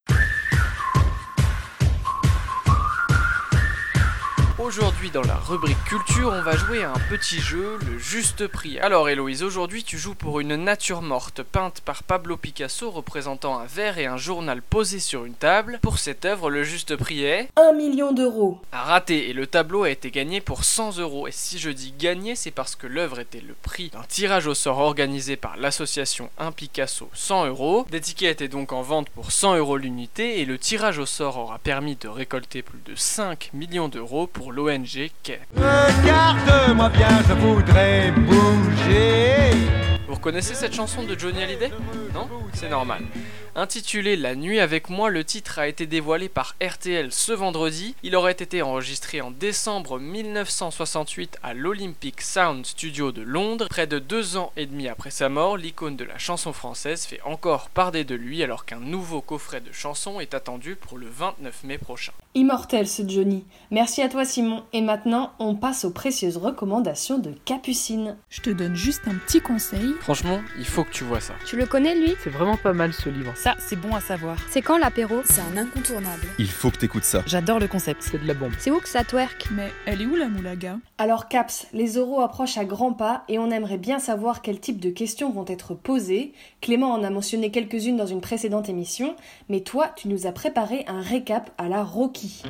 Aujourd'hui 4.60 5.10
dans 5.10 5.22
la 5.22 5.36
rubrique 5.36 5.82
culture, 5.86 6.34
on 6.34 6.42
va 6.42 6.58
jouer 6.58 6.84
à 6.84 6.92
un 6.92 7.00
petit 7.10 7.40
jeu, 7.40 7.80
le 7.90 7.98
juste 7.98 8.46
prix. 8.46 8.78
Alors 8.80 9.08
Héloïse, 9.08 9.42
aujourd'hui 9.42 9.86
tu 9.86 9.98
joues 9.98 10.16
pour 10.16 10.42
une 10.42 10.58
nature 10.58 11.02
morte 11.02 11.44
peinte 11.44 11.80
par 11.80 12.04
Pablo 12.04 12.36
Picasso 12.36 12.92
représentant 12.92 13.58
un 13.58 13.66
verre 13.66 14.00
et 14.00 14.06
un 14.06 14.18
journal 14.18 14.62
posé 14.62 15.00
sur 15.00 15.24
une 15.24 15.34
table. 15.34 15.80
Pour 15.82 15.98
cette 15.98 16.26
œuvre, 16.26 16.50
le 16.50 16.64
juste 16.64 16.98
prix 16.98 17.24
est 17.24 17.48
1 17.56 17.72
million 17.72 18.12
d'euros. 18.12 18.60
À 18.74 18.84
rater 18.84 19.30
et 19.30 19.34
le 19.34 19.48
tableau 19.48 19.84
a 19.84 19.92
été 19.92 20.12
gagné 20.12 20.42
pour 20.42 20.66
100 20.66 20.98
euros. 20.98 21.30
Et 21.30 21.32
si 21.32 21.58
je 21.58 21.70
dis 21.70 21.94
gagné, 21.98 22.36
c'est 22.36 22.52
parce 22.52 22.76
que 22.76 22.86
l'œuvre 22.86 23.20
était 23.20 23.40
le 23.40 23.56
prix 23.64 23.90
d'un 23.90 24.04
tirage 24.10 24.48
au 24.48 24.56
sort 24.56 24.80
organisé 24.80 25.38
par 25.38 25.56
l'association 25.56 26.30
Un 26.38 26.52
Picasso 26.52 27.10
100 27.14 27.46
euros. 27.46 27.86
Des 27.92 28.02
tickets 28.02 28.34
étaient 28.34 28.50
donc 28.50 28.74
en 28.74 28.82
vente 28.82 29.10
pour 29.10 29.32
100 29.32 29.56
euros 29.56 29.78
l'unité 29.78 30.42
et 30.42 30.46
le 30.46 30.58
tirage 30.58 31.00
au 31.00 31.06
sort 31.06 31.38
aura 31.38 31.60
permis 31.60 31.96
de 31.96 32.10
récolter 32.10 32.62
plus 32.62 32.82
de 32.86 32.96
5 32.96 33.52
millions 33.54 33.88
d'euros 33.88 34.28
pour 34.28 34.49
l'ONG 34.52 35.10
qu'est. 35.24 35.42
Regarde-moi 35.56 36.90
bien, 36.90 37.10
je 37.28 37.34
voudrais 37.34 38.12
bouger. 38.12 39.52
Vous 40.08 40.16
reconnaissez 40.16 40.56
cette 40.56 40.74
chanson 40.74 41.04
de 41.04 41.18
Johnny 41.18 41.44
Hallyday? 41.44 41.72
Non? 42.14 42.28
C'est 42.54 42.70
normal. 42.70 43.04
Intitulé 43.56 44.16
La 44.16 44.36
nuit 44.36 44.60
avec 44.60 44.90
moi, 44.90 45.10
le 45.10 45.24
titre 45.24 45.60
a 45.60 45.68
été 45.68 45.88
dévoilé 45.88 46.30
par 46.30 46.56
RTL 46.62 47.12
ce 47.12 47.32
vendredi. 47.32 47.96
Il 48.04 48.16
aurait 48.16 48.32
été 48.34 48.62
enregistré 48.62 49.22
en 49.22 49.32
décembre 49.32 50.00
1968 50.00 51.38
à 51.42 51.54
l'Olympic 51.54 52.22
Sound 52.22 52.66
Studio 52.66 53.12
de 53.12 53.22
Londres. 53.22 53.68
Près 53.70 53.88
de 53.88 54.00
deux 54.00 54.38
ans 54.38 54.52
et 54.56 54.66
demi 54.66 54.88
après 54.88 55.12
sa 55.12 55.30
mort, 55.30 55.58
l'icône 55.58 55.96
de 55.96 56.04
la 56.06 56.18
chanson 56.18 56.54
française 56.54 57.06
fait 57.06 57.22
encore 57.26 57.70
parler 57.70 58.04
de 58.04 58.16
lui 58.16 58.44
alors 58.44 58.66
qu'un 58.66 58.80
nouveau 58.80 59.22
coffret 59.22 59.62
de 59.62 59.72
chansons 59.72 60.20
est 60.20 60.34
attendu 60.34 60.76
pour 60.76 60.98
le 60.98 61.08
29 61.08 61.64
mai 61.64 61.78
prochain. 61.78 62.14
Immortel 62.36 62.88
ce 62.88 63.02
Johnny. 63.08 63.44
Merci 63.72 64.02
à 64.04 64.10
toi 64.10 64.26
Simon. 64.26 64.64
Et 64.74 64.82
maintenant, 64.82 65.34
on 65.40 65.56
passe 65.56 65.86
aux 65.86 65.92
précieuses 65.92 66.38
recommandations 66.38 67.18
de 67.18 67.34
Capucine. 67.46 68.16
Je 68.30 68.42
te 68.42 68.50
donne 68.52 68.76
juste 68.76 69.02
un 69.08 69.16
petit 69.16 69.42
conseil. 69.42 69.94
Franchement, 70.02 70.40
il 70.60 70.66
faut 70.66 70.84
que 70.84 70.92
tu 70.92 71.04
vois 71.04 71.20
ça. 71.20 71.34
Tu 71.48 71.58
le 71.58 71.66
connais 71.66 71.96
lui? 71.96 72.16
C'est 72.24 72.30
vraiment 72.30 72.58
pas 72.58 72.74
mal 72.74 72.94
ce 72.94 73.10
livre. 73.10 73.34
Ça, 73.42 73.56
c'est 73.58 73.78
bon 73.78 73.96
à 73.96 74.02
savoir. 74.02 74.38
C'est 74.50 74.62
quand 74.62 74.78
l'apéro 74.78 75.22
C'est 75.24 75.40
un 75.40 75.56
incontournable. 75.56 76.28
Il 76.40 76.50
faut 76.50 76.70
que 76.72 76.76
t'écoutes 76.76 77.06
ça. 77.06 77.24
J'adore 77.26 77.60
le 77.60 77.70
concept. 77.70 78.04
C'est 78.04 78.22
de 78.22 78.28
la 78.28 78.34
bombe. 78.34 78.52
C'est 78.60 78.70
où 78.70 78.82
que 78.82 78.90
ça 78.90 79.06
twerk 79.06 79.48
Mais 79.52 79.72
elle 79.86 80.02
est 80.02 80.06
où 80.06 80.18
la 80.18 80.28
moulaga? 80.28 80.78
Alors 80.98 81.30
Caps, 81.30 81.68
les 81.72 81.98
oraux 81.98 82.20
approchent 82.20 82.58
à 82.58 82.66
grands 82.66 82.92
pas 82.92 83.24
et 83.30 83.40
on 83.40 83.50
aimerait 83.50 83.78
bien 83.78 83.98
savoir 84.00 84.42
quel 84.42 84.60
type 84.60 84.82
de 84.82 84.90
questions 84.90 85.32
vont 85.32 85.46
être 85.48 85.74
posées. 85.74 86.34
Clément 86.60 86.92
en 86.92 87.02
a 87.02 87.10
mentionné 87.10 87.50
quelques-unes 87.50 87.96
dans 87.96 88.06
une 88.06 88.20
précédente 88.20 88.68
émission, 88.68 89.16
mais 89.48 89.62
toi, 89.62 89.94
tu 89.96 90.10
nous 90.10 90.28
as 90.28 90.34
préparé 90.34 90.84
un 90.90 91.00
récap 91.00 91.50
à 91.58 91.70
la 91.70 91.82
Rocky. 91.82 92.44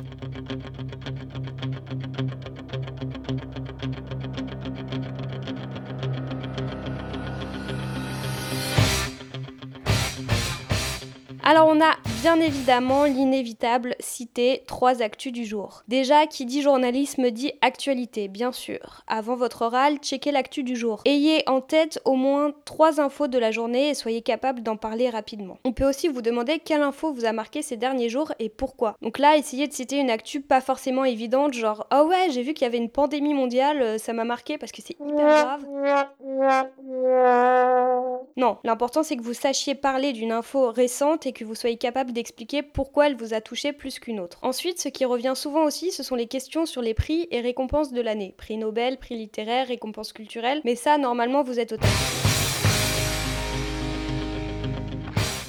Alors 11.50 11.66
on 11.66 11.80
a 11.80 11.96
bien 12.22 12.38
évidemment 12.38 13.06
l'inévitable 13.06 13.96
cité 13.98 14.62
trois 14.68 15.02
actus 15.02 15.32
du 15.32 15.44
jour. 15.44 15.82
Déjà, 15.88 16.28
qui 16.28 16.46
dit 16.46 16.62
journalisme 16.62 17.32
dit 17.32 17.50
actualité, 17.60 18.28
bien 18.28 18.52
sûr. 18.52 19.02
Avant 19.08 19.34
votre 19.34 19.62
oral, 19.62 19.96
checkez 19.96 20.30
l'actu 20.30 20.62
du 20.62 20.76
jour. 20.76 21.02
Ayez 21.06 21.42
en 21.48 21.60
tête 21.60 22.00
au 22.04 22.14
moins 22.14 22.52
trois 22.66 23.00
infos 23.00 23.26
de 23.26 23.36
la 23.36 23.50
journée 23.50 23.88
et 23.88 23.94
soyez 23.94 24.22
capable 24.22 24.62
d'en 24.62 24.76
parler 24.76 25.10
rapidement. 25.10 25.58
On 25.64 25.72
peut 25.72 25.88
aussi 25.88 26.06
vous 26.06 26.22
demander 26.22 26.60
quelle 26.60 26.82
info 26.82 27.12
vous 27.12 27.24
a 27.24 27.32
marqué 27.32 27.62
ces 27.62 27.76
derniers 27.76 28.10
jours 28.10 28.32
et 28.38 28.48
pourquoi. 28.48 28.94
Donc 29.02 29.18
là, 29.18 29.36
essayez 29.36 29.66
de 29.66 29.72
citer 29.72 29.98
une 29.98 30.10
actu 30.10 30.40
pas 30.40 30.60
forcément 30.60 31.04
évidente, 31.04 31.54
genre 31.54 31.88
oh 31.92 32.06
ouais, 32.08 32.28
j'ai 32.30 32.42
vu 32.42 32.54
qu'il 32.54 32.64
y 32.64 32.68
avait 32.68 32.78
une 32.78 32.90
pandémie 32.90 33.34
mondiale, 33.34 33.82
euh, 33.82 33.98
ça 33.98 34.12
m'a 34.12 34.22
marqué 34.22 34.56
parce 34.56 34.70
que 34.70 34.82
c'est 34.82 34.94
hyper 35.00 35.16
grave. 35.16 35.64
L'important 38.64 39.02
c'est 39.02 39.16
que 39.16 39.22
vous 39.22 39.34
sachiez 39.34 39.74
parler 39.74 40.12
d'une 40.12 40.32
info 40.32 40.70
récente 40.70 41.26
et 41.26 41.32
que 41.32 41.44
vous 41.44 41.54
soyez 41.54 41.76
capable 41.76 42.12
d'expliquer 42.12 42.62
pourquoi 42.62 43.06
elle 43.06 43.16
vous 43.16 43.34
a 43.34 43.40
touché 43.40 43.72
plus 43.72 43.98
qu'une 43.98 44.20
autre. 44.20 44.38
Ensuite, 44.42 44.80
ce 44.80 44.88
qui 44.88 45.04
revient 45.04 45.34
souvent 45.36 45.64
aussi, 45.64 45.92
ce 45.92 46.02
sont 46.02 46.14
les 46.14 46.26
questions 46.26 46.66
sur 46.66 46.82
les 46.82 46.94
prix 46.94 47.28
et 47.30 47.40
récompenses 47.40 47.92
de 47.92 48.00
l'année. 48.00 48.34
Prix 48.36 48.56
Nobel, 48.56 48.98
prix 48.98 49.16
littéraire, 49.16 49.68
récompenses 49.68 50.12
culturelles, 50.12 50.60
mais 50.64 50.76
ça, 50.76 50.98
normalement, 50.98 51.42
vous 51.42 51.58
êtes 51.58 51.72
au 51.72 51.76
taquet. 51.76 52.29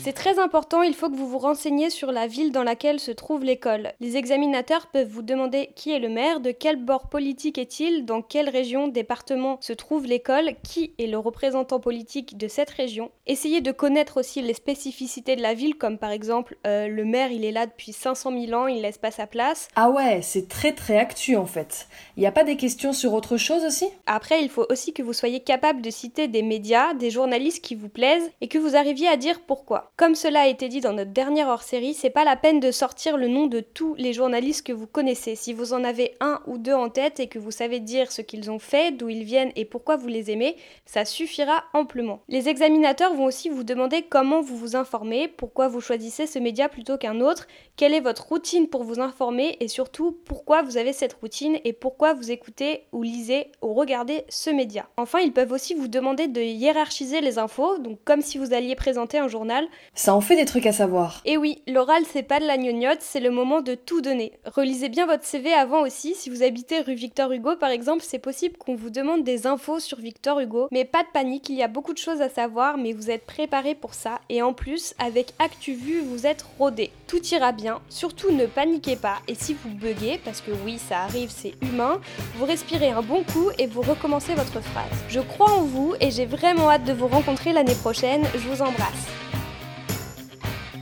C'est 0.03 0.13
très 0.13 0.39
important, 0.39 0.81
il 0.81 0.95
faut 0.95 1.11
que 1.11 1.15
vous 1.15 1.27
vous 1.27 1.37
renseigniez 1.37 1.91
sur 1.91 2.11
la 2.11 2.25
ville 2.25 2.51
dans 2.51 2.63
laquelle 2.63 2.99
se 2.99 3.11
trouve 3.11 3.43
l'école. 3.43 3.93
Les 3.99 4.17
examinateurs 4.17 4.87
peuvent 4.87 5.07
vous 5.07 5.21
demander 5.21 5.69
qui 5.75 5.91
est 5.91 5.99
le 5.99 6.09
maire, 6.09 6.39
de 6.39 6.49
quel 6.49 6.77
bord 6.77 7.07
politique 7.07 7.59
est-il, 7.59 8.03
dans 8.03 8.23
quelle 8.23 8.49
région, 8.49 8.87
département 8.87 9.59
se 9.61 9.73
trouve 9.73 10.07
l'école, 10.07 10.53
qui 10.63 10.95
est 10.97 11.05
le 11.05 11.19
représentant 11.19 11.79
politique 11.79 12.35
de 12.35 12.47
cette 12.47 12.71
région. 12.71 13.11
Essayez 13.27 13.61
de 13.61 13.71
connaître 13.71 14.19
aussi 14.19 14.41
les 14.41 14.55
spécificités 14.55 15.35
de 15.35 15.43
la 15.43 15.53
ville, 15.53 15.75
comme 15.75 15.99
par 15.99 16.09
exemple 16.09 16.57
euh, 16.65 16.87
le 16.87 17.05
maire 17.05 17.31
il 17.31 17.45
est 17.45 17.51
là 17.51 17.67
depuis 17.67 17.93
500 17.93 18.31
000 18.47 18.59
ans, 18.59 18.65
il 18.65 18.81
laisse 18.81 18.97
pas 18.97 19.11
sa 19.11 19.27
place. 19.27 19.67
Ah 19.75 19.91
ouais, 19.91 20.23
c'est 20.23 20.47
très 20.47 20.73
très 20.73 20.97
actu 20.97 21.35
en 21.35 21.45
fait. 21.45 21.87
Il 22.17 22.21
n'y 22.21 22.25
a 22.25 22.31
pas 22.31 22.43
des 22.43 22.57
questions 22.57 22.93
sur 22.93 23.13
autre 23.13 23.37
chose 23.37 23.63
aussi? 23.65 23.85
Après, 24.07 24.41
il 24.41 24.49
faut 24.49 24.65
aussi 24.71 24.93
que 24.93 25.03
vous 25.03 25.13
soyez 25.13 25.41
capable 25.41 25.83
de 25.83 25.91
citer 25.91 26.27
des 26.27 26.41
médias, 26.41 26.95
des 26.95 27.11
journalistes 27.11 27.63
qui 27.63 27.75
vous 27.75 27.89
plaisent 27.89 28.31
et 28.41 28.47
que 28.47 28.57
vous 28.57 28.75
arriviez 28.75 29.07
à 29.07 29.15
dire 29.15 29.41
pourquoi. 29.41 29.90
Comme 30.01 30.15
cela 30.15 30.41
a 30.41 30.47
été 30.47 30.67
dit 30.67 30.81
dans 30.81 30.93
notre 30.93 31.11
dernière 31.11 31.47
hors-série, 31.47 31.93
c'est 31.93 32.09
pas 32.09 32.23
la 32.23 32.35
peine 32.35 32.59
de 32.59 32.71
sortir 32.71 33.17
le 33.17 33.27
nom 33.27 33.45
de 33.45 33.59
tous 33.59 33.93
les 33.99 34.13
journalistes 34.13 34.65
que 34.65 34.73
vous 34.73 34.87
connaissez. 34.87 35.35
Si 35.35 35.53
vous 35.53 35.73
en 35.73 35.83
avez 35.83 36.15
un 36.21 36.41
ou 36.47 36.57
deux 36.57 36.73
en 36.73 36.89
tête 36.89 37.19
et 37.19 37.27
que 37.27 37.37
vous 37.37 37.51
savez 37.51 37.79
dire 37.79 38.11
ce 38.11 38.23
qu'ils 38.23 38.49
ont 38.49 38.57
fait, 38.57 38.89
d'où 38.89 39.09
ils 39.09 39.23
viennent 39.23 39.51
et 39.55 39.63
pourquoi 39.63 39.97
vous 39.97 40.07
les 40.07 40.31
aimez, 40.31 40.55
ça 40.87 41.05
suffira 41.05 41.65
amplement. 41.73 42.23
Les 42.29 42.49
examinateurs 42.49 43.13
vont 43.13 43.25
aussi 43.25 43.49
vous 43.49 43.63
demander 43.63 44.01
comment 44.01 44.41
vous 44.41 44.57
vous 44.57 44.75
informez, 44.75 45.27
pourquoi 45.27 45.67
vous 45.67 45.81
choisissez 45.81 46.25
ce 46.25 46.39
média 46.39 46.67
plutôt 46.67 46.97
qu'un 46.97 47.21
autre, 47.21 47.45
quelle 47.75 47.93
est 47.93 47.99
votre 47.99 48.27
routine 48.27 48.69
pour 48.69 48.83
vous 48.83 49.01
informer 49.01 49.57
et 49.59 49.67
surtout 49.67 50.17
pourquoi 50.25 50.63
vous 50.63 50.77
avez 50.77 50.93
cette 50.93 51.13
routine 51.13 51.59
et 51.63 51.73
pourquoi 51.73 52.15
vous 52.15 52.31
écoutez 52.31 52.85
ou 52.91 53.03
lisez 53.03 53.51
ou 53.61 53.75
regardez 53.75 54.23
ce 54.29 54.49
média. 54.49 54.89
Enfin, 54.97 55.19
ils 55.19 55.31
peuvent 55.31 55.51
aussi 55.51 55.75
vous 55.75 55.89
demander 55.89 56.27
de 56.27 56.41
hiérarchiser 56.41 57.21
les 57.21 57.37
infos, 57.37 57.77
donc 57.77 57.99
comme 58.03 58.21
si 58.21 58.39
vous 58.39 58.51
alliez 58.53 58.73
présenter 58.73 59.19
un 59.19 59.27
journal. 59.27 59.67
Ça 59.93 60.15
en 60.15 60.21
fait 60.21 60.35
des 60.35 60.45
trucs 60.45 60.65
à 60.65 60.71
savoir. 60.71 61.21
Et 61.25 61.37
oui, 61.37 61.61
l'oral 61.67 62.03
c'est 62.11 62.23
pas 62.23 62.39
de 62.39 62.45
la 62.45 62.57
gnognotte, 62.57 63.01
c'est 63.01 63.19
le 63.19 63.29
moment 63.29 63.61
de 63.61 63.75
tout 63.75 64.01
donner. 64.01 64.31
Relisez 64.45 64.89
bien 64.89 65.05
votre 65.05 65.25
CV 65.25 65.53
avant 65.53 65.81
aussi, 65.81 66.15
si 66.15 66.29
vous 66.29 66.43
habitez 66.43 66.79
rue 66.79 66.93
Victor 66.93 67.31
Hugo 67.31 67.55
par 67.55 67.69
exemple, 67.69 68.03
c'est 68.07 68.19
possible 68.19 68.57
qu'on 68.57 68.75
vous 68.75 68.89
demande 68.89 69.23
des 69.23 69.47
infos 69.47 69.79
sur 69.79 69.99
Victor 69.99 70.39
Hugo, 70.39 70.67
mais 70.71 70.85
pas 70.85 71.03
de 71.03 71.09
panique, 71.13 71.49
il 71.49 71.55
y 71.55 71.63
a 71.63 71.67
beaucoup 71.67 71.93
de 71.93 71.97
choses 71.97 72.21
à 72.21 72.29
savoir, 72.29 72.77
mais 72.77 72.93
vous 72.93 73.11
êtes 73.11 73.25
préparé 73.25 73.75
pour 73.75 73.93
ça, 73.93 74.21
et 74.29 74.41
en 74.41 74.53
plus, 74.53 74.93
avec 74.99 75.33
ActuVu, 75.39 76.01
vous 76.01 76.25
êtes 76.25 76.45
rodé. 76.57 76.91
Tout 77.07 77.23
ira 77.27 77.51
bien, 77.51 77.81
surtout 77.89 78.31
ne 78.31 78.45
paniquez 78.45 78.95
pas, 78.95 79.17
et 79.27 79.35
si 79.35 79.53
vous 79.53 79.69
buguez, 79.69 80.19
parce 80.23 80.41
que 80.41 80.51
oui, 80.65 80.77
ça 80.77 81.01
arrive, 81.01 81.29
c'est 81.29 81.55
humain, 81.61 81.99
vous 82.35 82.45
respirez 82.45 82.89
un 82.89 83.01
bon 83.01 83.23
coup 83.23 83.49
et 83.57 83.67
vous 83.67 83.81
recommencez 83.81 84.33
votre 84.35 84.61
phrase. 84.61 84.85
Je 85.09 85.19
crois 85.19 85.51
en 85.51 85.63
vous 85.63 85.95
et 85.99 86.11
j'ai 86.11 86.25
vraiment 86.25 86.69
hâte 86.69 86.85
de 86.85 86.93
vous 86.93 87.07
rencontrer 87.07 87.53
l'année 87.53 87.75
prochaine, 87.75 88.23
je 88.33 88.47
vous 88.47 88.61
embrasse. 88.61 89.20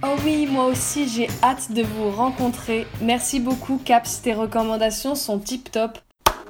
Oh 0.02 0.16
oui, 0.24 0.48
moi 0.50 0.68
aussi 0.68 1.10
j'ai 1.10 1.28
hâte 1.44 1.74
de 1.74 1.84
vous 1.84 2.10
rencontrer. 2.10 2.88
Merci 3.02 3.42
beaucoup 3.42 3.82
Caps, 3.84 4.22
tes 4.22 4.34
recommandations 4.34 5.14
sont 5.14 5.40
tip 5.40 5.72
top. 5.72 5.98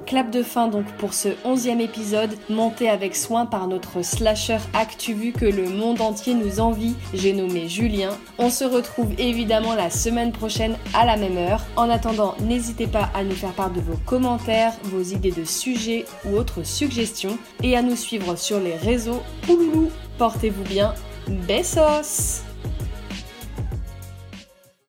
Clap 0.06 0.30
de 0.30 0.44
fin 0.44 0.68
donc 0.68 0.86
pour 0.98 1.12
ce 1.14 1.30
onzième 1.44 1.80
épisode, 1.80 2.30
monté 2.48 2.88
avec 2.88 3.16
soin 3.16 3.46
par 3.46 3.66
notre 3.66 4.02
slasher 4.02 4.58
ActuVu 4.72 5.32
que 5.32 5.44
le 5.44 5.68
monde 5.68 6.00
entier 6.00 6.34
nous 6.34 6.60
envie, 6.60 6.94
j'ai 7.12 7.32
nommé 7.32 7.68
Julien. 7.68 8.10
On 8.38 8.50
se 8.50 8.64
retrouve 8.64 9.12
évidemment 9.18 9.74
la 9.74 9.90
semaine 9.90 10.30
prochaine 10.30 10.76
à 10.94 11.04
la 11.04 11.16
même 11.16 11.36
heure. 11.36 11.64
En 11.76 11.90
attendant, 11.90 12.36
n'hésitez 12.40 12.86
pas 12.86 13.10
à 13.14 13.24
nous 13.24 13.34
faire 13.34 13.52
part 13.52 13.70
de 13.70 13.80
vos 13.80 13.98
commentaires, 14.06 14.74
vos 14.84 15.02
idées 15.02 15.32
de 15.32 15.44
sujets 15.44 16.06
ou 16.24 16.36
autres 16.36 16.62
suggestions, 16.62 17.36
et 17.64 17.76
à 17.76 17.82
nous 17.82 17.96
suivre 17.96 18.36
sur 18.36 18.60
les 18.60 18.76
réseaux. 18.76 19.22
Ouloulou, 19.48 19.90
portez-vous 20.18 20.64
bien, 20.64 20.94
besos 21.28 22.44